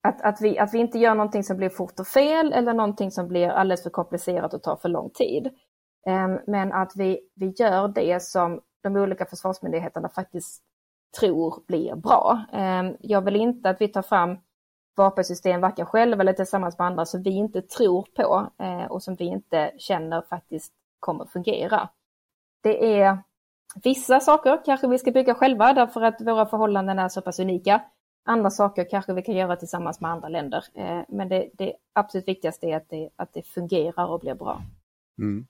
att, 0.08 0.22
att, 0.22 0.42
vi, 0.42 0.60
att 0.60 0.74
vi 0.74 0.78
inte 0.78 1.00
gör 1.00 1.16
någonting 1.16 1.44
som 1.44 1.58
blir 1.58 1.70
fort 1.70 2.00
och 2.00 2.08
fel 2.08 2.54
eller 2.54 2.74
någonting 2.74 3.12
som 3.12 3.28
blir 3.28 3.50
alldeles 3.50 3.84
för 3.84 3.90
komplicerat 3.90 4.54
och 4.54 4.64
tar 4.64 4.76
för 4.76 4.90
lång 4.90 5.10
tid. 5.10 5.50
Ehm, 6.08 6.40
men 6.48 6.74
att 6.74 6.92
vi, 6.96 7.20
vi 7.36 7.54
gör 7.58 7.88
det 7.88 8.24
som 8.24 8.62
de 8.84 8.96
olika 8.96 9.26
försvarsmyndigheterna 9.26 10.10
faktiskt 10.10 10.64
tror 11.20 11.64
blir 11.68 11.96
bra. 11.96 12.46
Ehm, 12.54 12.96
jag 13.00 13.22
vill 13.22 13.36
inte 13.36 13.70
att 13.70 13.82
vi 13.82 13.88
tar 13.88 14.02
fram 14.02 14.38
vapensystem, 14.98 15.62
varken 15.62 15.86
själva 15.86 16.22
eller 16.22 16.34
tillsammans 16.34 16.78
med 16.78 16.88
andra, 16.88 17.06
som 17.06 17.24
vi 17.24 17.30
inte 17.30 17.62
tror 17.62 18.06
på 18.16 18.48
eh, 18.64 18.86
och 18.86 19.04
som 19.04 19.16
vi 19.16 19.26
inte 19.26 19.72
känner 19.78 20.22
faktiskt 20.22 20.74
kommer 21.00 21.26
fungera. 21.26 21.90
Det 22.64 23.02
är 23.02 23.18
vissa 23.84 24.20
saker 24.20 24.62
kanske 24.66 24.88
vi 24.88 24.98
ska 24.98 25.12
bygga 25.12 25.36
själva 25.36 25.74
därför 25.74 26.02
att 26.02 26.22
våra 26.22 26.46
förhållanden 26.46 27.00
är 27.00 27.10
så 27.10 27.22
pass 27.22 27.40
unika. 27.40 27.82
Andra 28.30 28.50
saker 28.50 28.88
kanske 28.90 29.14
vi 29.14 29.22
kan 29.22 29.36
göra 29.36 29.56
tillsammans 29.56 30.02
med 30.02 30.12
andra 30.12 30.30
länder. 30.30 30.64
Eh, 30.76 31.02
men 31.10 31.30
det, 31.30 31.50
det 31.54 31.74
absolut 31.94 32.28
viktigaste 32.28 32.68
är 32.68 32.78
att 32.78 32.90
det, 32.90 33.10
att 33.16 33.34
det 33.34 33.48
fungerar 33.48 34.06
och 34.08 34.20
blir 34.20 34.36
bra. 34.36 34.62
Mm. 35.20 35.48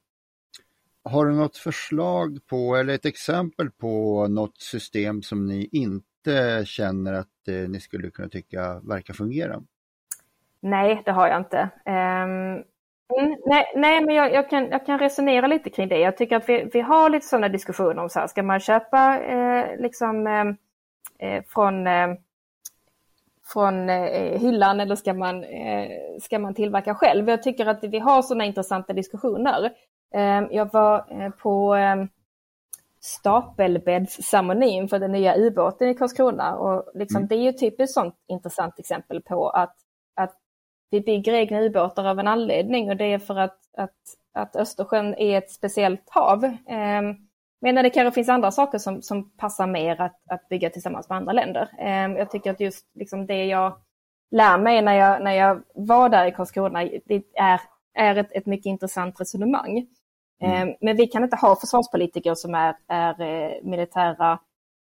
Har 1.04 1.26
du 1.26 1.36
något 1.36 1.58
förslag 1.58 2.40
på 2.50 2.76
eller 2.76 2.94
ett 2.94 3.06
exempel 3.06 3.72
på 3.72 4.28
något 4.28 4.58
system 4.58 5.22
som 5.22 5.46
ni 5.46 5.70
inte 5.72 6.63
känner 6.66 7.13
att 7.13 7.48
eh, 7.48 7.70
ni 7.70 7.80
skulle 7.80 8.10
kunna 8.10 8.30
tycka 8.30 8.80
verkar 8.80 9.13
fungera? 9.13 9.62
Nej, 10.60 11.02
det 11.06 11.12
har 11.12 11.28
jag 11.28 11.38
inte. 11.40 11.70
Um, 11.86 12.63
nej, 13.46 13.74
nej, 13.76 14.06
men 14.06 14.16
jag, 14.16 14.34
jag, 14.34 14.50
kan, 14.50 14.70
jag 14.70 14.86
kan 14.86 15.00
resonera 15.00 15.48
lite 15.48 15.70
kring 15.70 15.88
det. 15.88 16.00
Jag 16.00 16.18
tycker 16.18 16.36
att 16.36 16.50
vi, 16.50 16.70
vi 16.74 16.82
har 16.82 17.10
lite 17.10 17.26
sådana 17.26 17.50
diskussioner 17.50 17.98
om 17.98 18.10
så 18.10 18.20
här, 18.20 18.28
ska 18.28 18.44
man 18.44 18.60
köpa 18.60 19.20
eh, 19.20 19.82
liksom 19.82 20.28
eh, 21.20 21.44
från 21.48 21.88
eh, 21.88 22.08
från 23.53 23.89
eh, 23.89 24.39
hyllan 24.39 24.79
eller 24.79 24.95
ska 24.95 25.13
man, 25.13 25.43
eh, 25.43 25.89
ska 26.21 26.39
man 26.39 26.53
tillverka 26.53 26.95
själv? 26.95 27.29
Jag 27.29 27.43
tycker 27.43 27.65
att 27.65 27.83
vi 27.83 27.99
har 27.99 28.21
sådana 28.21 28.45
intressanta 28.45 28.93
diskussioner. 28.93 29.71
Eh, 30.13 30.43
jag 30.51 30.73
var 30.73 31.05
eh, 31.10 31.29
på 31.29 31.75
eh, 31.75 31.95
stapelbäddsceremonin 32.99 34.88
för 34.88 34.99
den 34.99 35.12
nya 35.12 35.38
ubåten 35.38 35.89
i 35.89 35.93
Karlskrona 35.93 36.55
och 36.55 36.91
liksom, 36.93 37.17
mm. 37.17 37.27
det 37.27 37.36
är 37.36 37.41
ju 37.41 37.51
typiskt 37.51 37.93
sånt 37.93 38.15
intressant 38.27 38.79
exempel 38.79 39.21
på 39.21 39.50
att, 39.50 39.75
att 40.15 40.33
vi 40.89 41.02
bygger 41.02 41.33
egna 41.33 41.62
ubåtar 41.62 42.06
av 42.06 42.19
en 42.19 42.27
anledning 42.27 42.89
och 42.89 42.98
det 42.98 43.13
är 43.13 43.19
för 43.19 43.35
att, 43.35 43.60
att, 43.77 43.95
att 44.33 44.56
Östersjön 44.56 45.15
är 45.15 45.37
ett 45.37 45.52
speciellt 45.52 46.10
hav. 46.10 46.58
Men 47.62 47.75
det 47.75 47.89
kanske 47.89 48.15
finns 48.15 48.29
andra 48.29 48.51
saker 48.51 48.77
som, 48.77 49.01
som 49.01 49.31
passar 49.37 49.67
mer 49.67 50.01
att, 50.01 50.21
att 50.29 50.49
bygga 50.49 50.69
tillsammans 50.69 51.10
med 51.10 51.17
andra 51.17 51.33
länder. 51.33 51.69
Eh, 51.79 52.17
jag 52.17 52.31
tycker 52.31 52.51
att 52.51 52.60
just 52.60 52.85
liksom 52.95 53.25
det 53.25 53.45
jag 53.45 53.81
lär 54.31 54.58
mig 54.58 54.81
när 54.81 54.93
jag, 54.93 55.23
när 55.23 55.33
jag 55.33 55.63
var 55.75 56.10
där 56.10 56.25
i 56.25 56.31
Karlskrona, 56.31 56.83
det 57.05 57.23
är, 57.35 57.62
är 57.93 58.15
ett, 58.15 58.31
ett 58.31 58.45
mycket 58.45 58.65
intressant 58.65 59.21
resonemang. 59.21 59.87
Mm. 60.41 60.69
Eh, 60.69 60.75
men 60.81 60.97
vi 60.97 61.08
kan 61.08 61.23
inte 61.23 61.35
ha 61.35 61.55
försvarspolitiker 61.55 62.35
som 62.35 62.55
är, 62.55 62.75
är 62.87 63.21
eh, 63.21 63.63
militära 63.63 64.39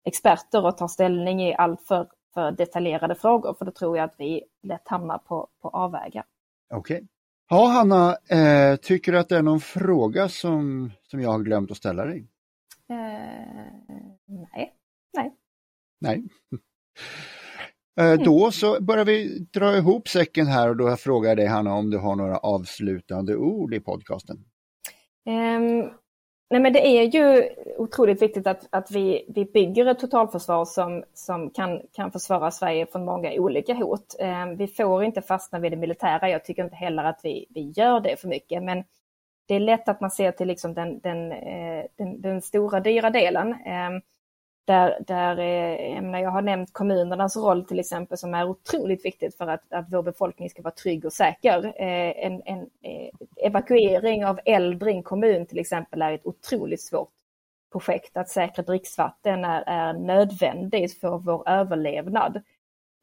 experter 0.06 0.66
och 0.66 0.78
tar 0.78 0.88
ställning 0.88 1.42
i 1.42 1.56
allt 1.56 1.82
för, 1.82 2.08
för 2.34 2.52
detaljerade 2.52 3.16
frågor, 3.16 3.56
för 3.60 3.66
då 3.66 3.72
tror 3.72 3.98
jag 3.98 4.04
att 4.04 4.16
vi 4.18 4.44
lätt 4.64 4.88
hamnar 4.88 5.18
på, 5.18 5.48
på 5.62 5.70
avvägar. 5.70 6.24
Okej. 6.74 6.96
Okay. 6.96 7.08
Ja, 7.50 7.66
Hanna, 7.66 8.18
eh, 8.30 8.76
tycker 8.76 9.12
du 9.12 9.20
att 9.20 9.30
det 9.30 9.38
är 9.38 9.42
någon 9.42 9.60
fråga 9.60 10.30
som, 10.30 10.92
som 11.02 11.22
jag 11.22 11.30
har 11.30 11.40
glömt 11.40 11.72
att 11.72 11.78
ställa 11.78 12.06
dig? 12.06 12.28
Eh, 12.90 13.74
nej. 14.28 14.74
Nej. 15.18 15.34
Nej. 16.02 16.24
Eh, 18.02 18.14
Då 18.14 18.52
så 18.52 18.82
börjar 18.84 19.06
vi 19.06 19.40
dra 19.40 19.78
ihop 19.78 20.08
säcken 20.08 20.48
här 20.48 20.70
och 20.70 20.78
då 20.78 20.96
frågar 20.96 21.30
jag 21.30 21.38
dig 21.38 21.48
Hanna 21.48 21.74
om 21.74 21.90
du 21.90 21.98
har 21.98 22.16
några 22.16 22.38
avslutande 22.38 23.36
ord 23.36 23.74
i 23.74 23.80
podcasten. 23.80 24.38
Ehm, 25.26 25.90
nej 26.50 26.62
men 26.62 26.74
det 26.74 26.88
är 26.88 27.04
ju 27.04 27.50
otroligt 27.78 28.22
viktigt 28.22 28.48
att, 28.48 28.68
att 28.70 28.92
vi, 28.92 29.26
vi 29.36 29.46
bygger 29.46 29.86
ett 29.86 30.00
totalförsvar 30.00 30.66
som, 30.66 31.04
som 31.14 31.50
kan, 31.50 31.82
kan 31.92 32.12
försvara 32.12 32.52
Sverige 32.52 32.86
från 32.86 33.06
många 33.06 33.32
olika 33.34 33.74
hot. 33.74 34.16
Ehm, 34.20 34.58
vi 34.58 34.68
får 34.68 35.04
inte 35.04 35.22
fastna 35.22 35.60
vid 35.60 35.72
det 35.72 35.78
militära. 35.78 36.30
Jag 36.30 36.46
tycker 36.46 36.64
inte 36.64 36.76
heller 36.76 37.04
att 37.04 37.20
vi, 37.24 37.46
vi 37.50 37.74
gör 37.76 38.00
det 38.00 38.22
för 38.22 38.28
mycket. 38.28 38.64
Men 38.64 38.84
det 39.46 39.56
är 39.56 39.60
lätt 39.60 39.88
att 39.90 40.02
man 40.02 40.12
ser 40.12 40.32
till 40.32 40.48
liksom 40.48 40.74
den, 40.74 41.00
den, 41.00 41.32
eh, 41.32 41.86
den, 41.96 42.22
den 42.22 42.42
stora 42.42 42.80
dyra 42.80 43.10
delen. 43.10 43.54
Ehm, 43.66 44.02
där, 44.66 44.98
där 45.08 45.40
eh, 45.40 45.94
jag, 45.94 46.04
menar, 46.04 46.20
jag 46.20 46.32
har 46.32 46.42
nämnt 46.42 46.74
kommunernas 46.74 47.38
roll 47.38 47.66
till 47.66 47.80
exempel 47.80 48.18
som 48.18 48.34
är 48.34 48.50
otroligt 48.50 49.06
viktigt 49.06 49.38
för 49.38 49.48
att, 49.48 49.74
att 49.74 49.86
vår 49.92 50.04
befolkning 50.04 50.50
ska 50.50 50.62
vara 50.62 50.74
trygg 50.74 51.06
och 51.06 51.14
säker. 51.14 51.66
Eh, 51.66 52.26
en, 52.26 52.42
en 52.46 52.70
evakuering 53.38 54.26
av 54.26 54.40
äldre 54.46 54.92
i 54.92 54.96
en 54.96 55.04
kommun 55.04 55.46
till 55.46 55.60
exempel 55.60 56.02
är 56.02 56.12
ett 56.14 56.26
otroligt 56.26 56.82
svårt 56.82 57.12
projekt. 57.72 58.18
Att 58.18 58.30
säkra 58.30 58.64
dricksvatten 58.64 59.46
är, 59.46 59.64
är 59.68 59.94
nödvändigt 59.94 61.00
för 61.00 61.18
vår 61.18 61.50
överlevnad. 61.50 62.42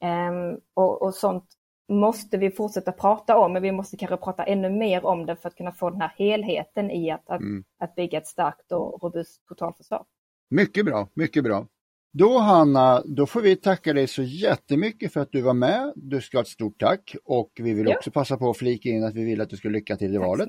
Ehm, 0.01 0.61
och, 0.75 1.03
och 1.03 1.15
sånt 1.15 1.45
måste 1.91 2.39
vi 2.39 2.51
fortsätta 2.51 2.93
prata 2.93 3.39
om, 3.39 3.53
men 3.53 3.63
vi 3.63 3.73
måste 3.73 3.97
kanske 3.97 4.17
prata 4.17 4.45
ännu 4.45 4.71
mer 4.71 5.07
om 5.07 5.27
det 5.27 5.37
för 5.37 5.49
att 5.49 5.57
kunna 5.57 5.73
få 5.73 5.91
den 5.91 6.01
här 6.01 6.13
helheten 6.19 6.91
i 6.91 7.11
att, 7.11 7.31
att, 7.31 7.41
Mm. 7.41 7.65
att 7.79 7.95
bygga 7.95 8.19
ett 8.19 8.27
starkt 8.27 8.73
och 8.73 9.03
robust 9.03 9.47
totalförsvar. 9.49 10.05
Mycket 10.51 10.85
bra, 10.85 11.09
mycket 11.15 11.45
bra. 11.45 11.67
Då 12.13 12.39
Hanna, 12.39 13.03
då 13.05 13.27
får 13.27 13.41
vi 13.41 13.57
tacka 13.57 13.93
dig 13.93 14.07
så 14.07 14.23
jättemycket 14.23 15.13
för 15.13 15.21
att 15.21 15.33
du 15.33 15.41
var 15.43 15.55
med. 15.55 15.93
Du 15.97 16.21
ska 16.21 16.37
ha 16.37 16.43
ett 16.43 16.49
stort 16.49 16.79
tack 16.81 17.17
och 17.25 17.51
vi 17.61 17.75
vill 17.75 17.87
Ja. 17.89 17.97
också 17.97 18.11
passa 18.11 18.37
på 18.37 18.51
att 18.51 18.57
flika 18.59 18.89
in 18.89 19.05
att 19.05 19.15
vi 19.15 19.25
vill 19.25 19.41
att 19.41 19.51
du 19.51 19.57
ska 19.57 19.69
lycka 19.69 19.97
till 19.97 20.15
i 20.15 20.19
Tack 20.19 20.27
valet. 20.27 20.49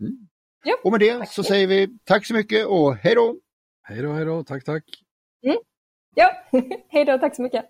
Mm. 0.00 0.28
Ja, 0.64 0.74
Och 0.84 0.90
med 0.90 1.00
det 1.00 1.18
tack 1.18 1.28
så 1.28 1.42
så 1.42 1.48
säger 1.48 1.66
vi 1.66 1.98
tack 2.04 2.26
så 2.26 2.34
mycket 2.34 2.66
och 2.66 2.94
hej 2.96 3.14
då! 3.14 3.36
Hej 3.82 4.02
då, 4.02 4.12
hej 4.12 4.24
då, 4.24 4.44
tack, 4.44 4.64
tack. 4.64 4.84
Ja, 6.14 6.30
hej 6.88 7.04
då, 7.04 7.18
tack 7.18 7.36
så 7.36 7.42
mycket. 7.42 7.64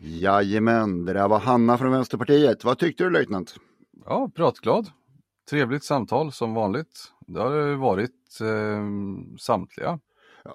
Jajamän, 0.00 1.04
det 1.04 1.12
där 1.12 1.28
var 1.28 1.38
Hanna 1.38 1.78
från 1.78 1.92
Vänsterpartiet. 1.92 2.64
Vad 2.64 2.78
tyckte 2.78 3.04
du 3.04 3.10
löjtnant? 3.10 3.54
Ja, 4.04 4.30
pratglad. 4.34 4.86
Trevligt 5.50 5.84
samtal 5.84 6.32
som 6.32 6.54
vanligt. 6.54 7.12
Det 7.26 7.40
har 7.40 7.50
det 7.50 7.76
varit 7.76 8.40
eh, 8.40 8.84
samtliga. 9.38 9.98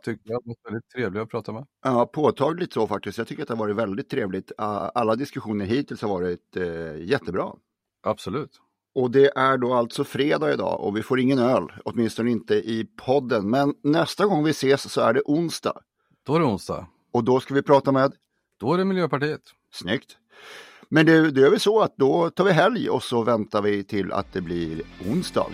Tycker 0.03 0.31
jag 0.31 0.41
varit 0.45 0.65
väldigt 0.65 0.89
trevliga 0.89 1.23
att 1.23 1.29
prata 1.29 1.51
med. 1.53 1.65
Ja, 1.83 2.05
påtagligt 2.05 2.73
så 2.73 2.87
faktiskt. 2.87 3.17
Jag 3.17 3.27
tycker 3.27 3.41
att 3.41 3.47
det 3.47 3.53
har 3.53 3.59
varit 3.59 3.75
väldigt 3.75 4.09
trevligt. 4.09 4.51
Alla 4.57 5.15
diskussioner 5.15 5.65
hittills 5.65 6.01
har 6.01 6.09
varit 6.09 6.57
eh, 6.57 6.95
jättebra. 6.97 7.51
Absolut. 8.03 8.61
Och 8.95 9.11
det 9.11 9.37
är 9.37 9.57
då 9.57 9.73
alltså 9.73 10.03
fredag 10.03 10.53
idag 10.53 10.81
och 10.81 10.97
vi 10.97 11.03
får 11.03 11.19
ingen 11.19 11.39
öl, 11.39 11.71
åtminstone 11.85 12.31
inte 12.31 12.55
i 12.55 12.87
podden. 13.05 13.49
Men 13.49 13.73
nästa 13.83 14.25
gång 14.25 14.43
vi 14.43 14.51
ses 14.51 14.91
så 14.91 15.01
är 15.01 15.13
det 15.13 15.21
onsdag. 15.25 15.81
Då 16.25 16.35
är 16.35 16.39
det 16.39 16.45
onsdag. 16.45 16.87
Och 17.11 17.23
då 17.23 17.39
ska 17.39 17.53
vi 17.53 17.61
prata 17.61 17.91
med? 17.91 18.13
Då 18.61 18.73
är 18.73 18.77
det 18.77 18.85
Miljöpartiet. 18.85 19.41
Snyggt. 19.73 20.17
Men 20.89 21.05
det, 21.05 21.31
det 21.31 21.41
är 21.41 21.49
väl 21.49 21.59
så 21.59 21.81
att 21.81 21.97
då 21.97 22.29
tar 22.29 22.43
vi 22.43 22.51
helg 22.51 22.89
och 22.89 23.03
så 23.03 23.23
väntar 23.23 23.61
vi 23.61 23.83
till 23.83 24.11
att 24.11 24.33
det 24.33 24.41
blir 24.41 24.81
onsdag. 25.11 25.45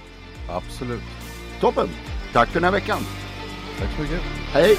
Absolut. 0.50 1.02
Toppen! 1.62 1.88
Tack 2.34 2.50
för 2.50 2.60
den 2.60 2.64
här 2.64 2.72
veckan. 2.72 3.00
Tack 3.80 3.96
så 3.96 4.02
mycket. 4.02 4.22
Hej! 4.52 4.78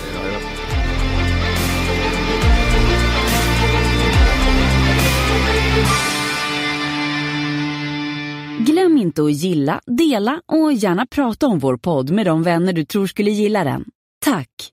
Glöm 8.59 8.99
inte 8.99 9.23
att 9.23 9.33
gilla, 9.33 9.81
dela 9.87 10.41
och 10.47 10.73
gärna 10.73 11.07
prata 11.07 11.47
om 11.47 11.59
vår 11.59 11.77
podd 11.77 12.11
med 12.11 12.27
de 12.27 12.43
vänner 12.43 12.73
du 12.73 12.85
tror 12.85 13.07
skulle 13.07 13.31
gilla 13.31 13.65
den. 13.65 13.85
Tack! 14.25 14.73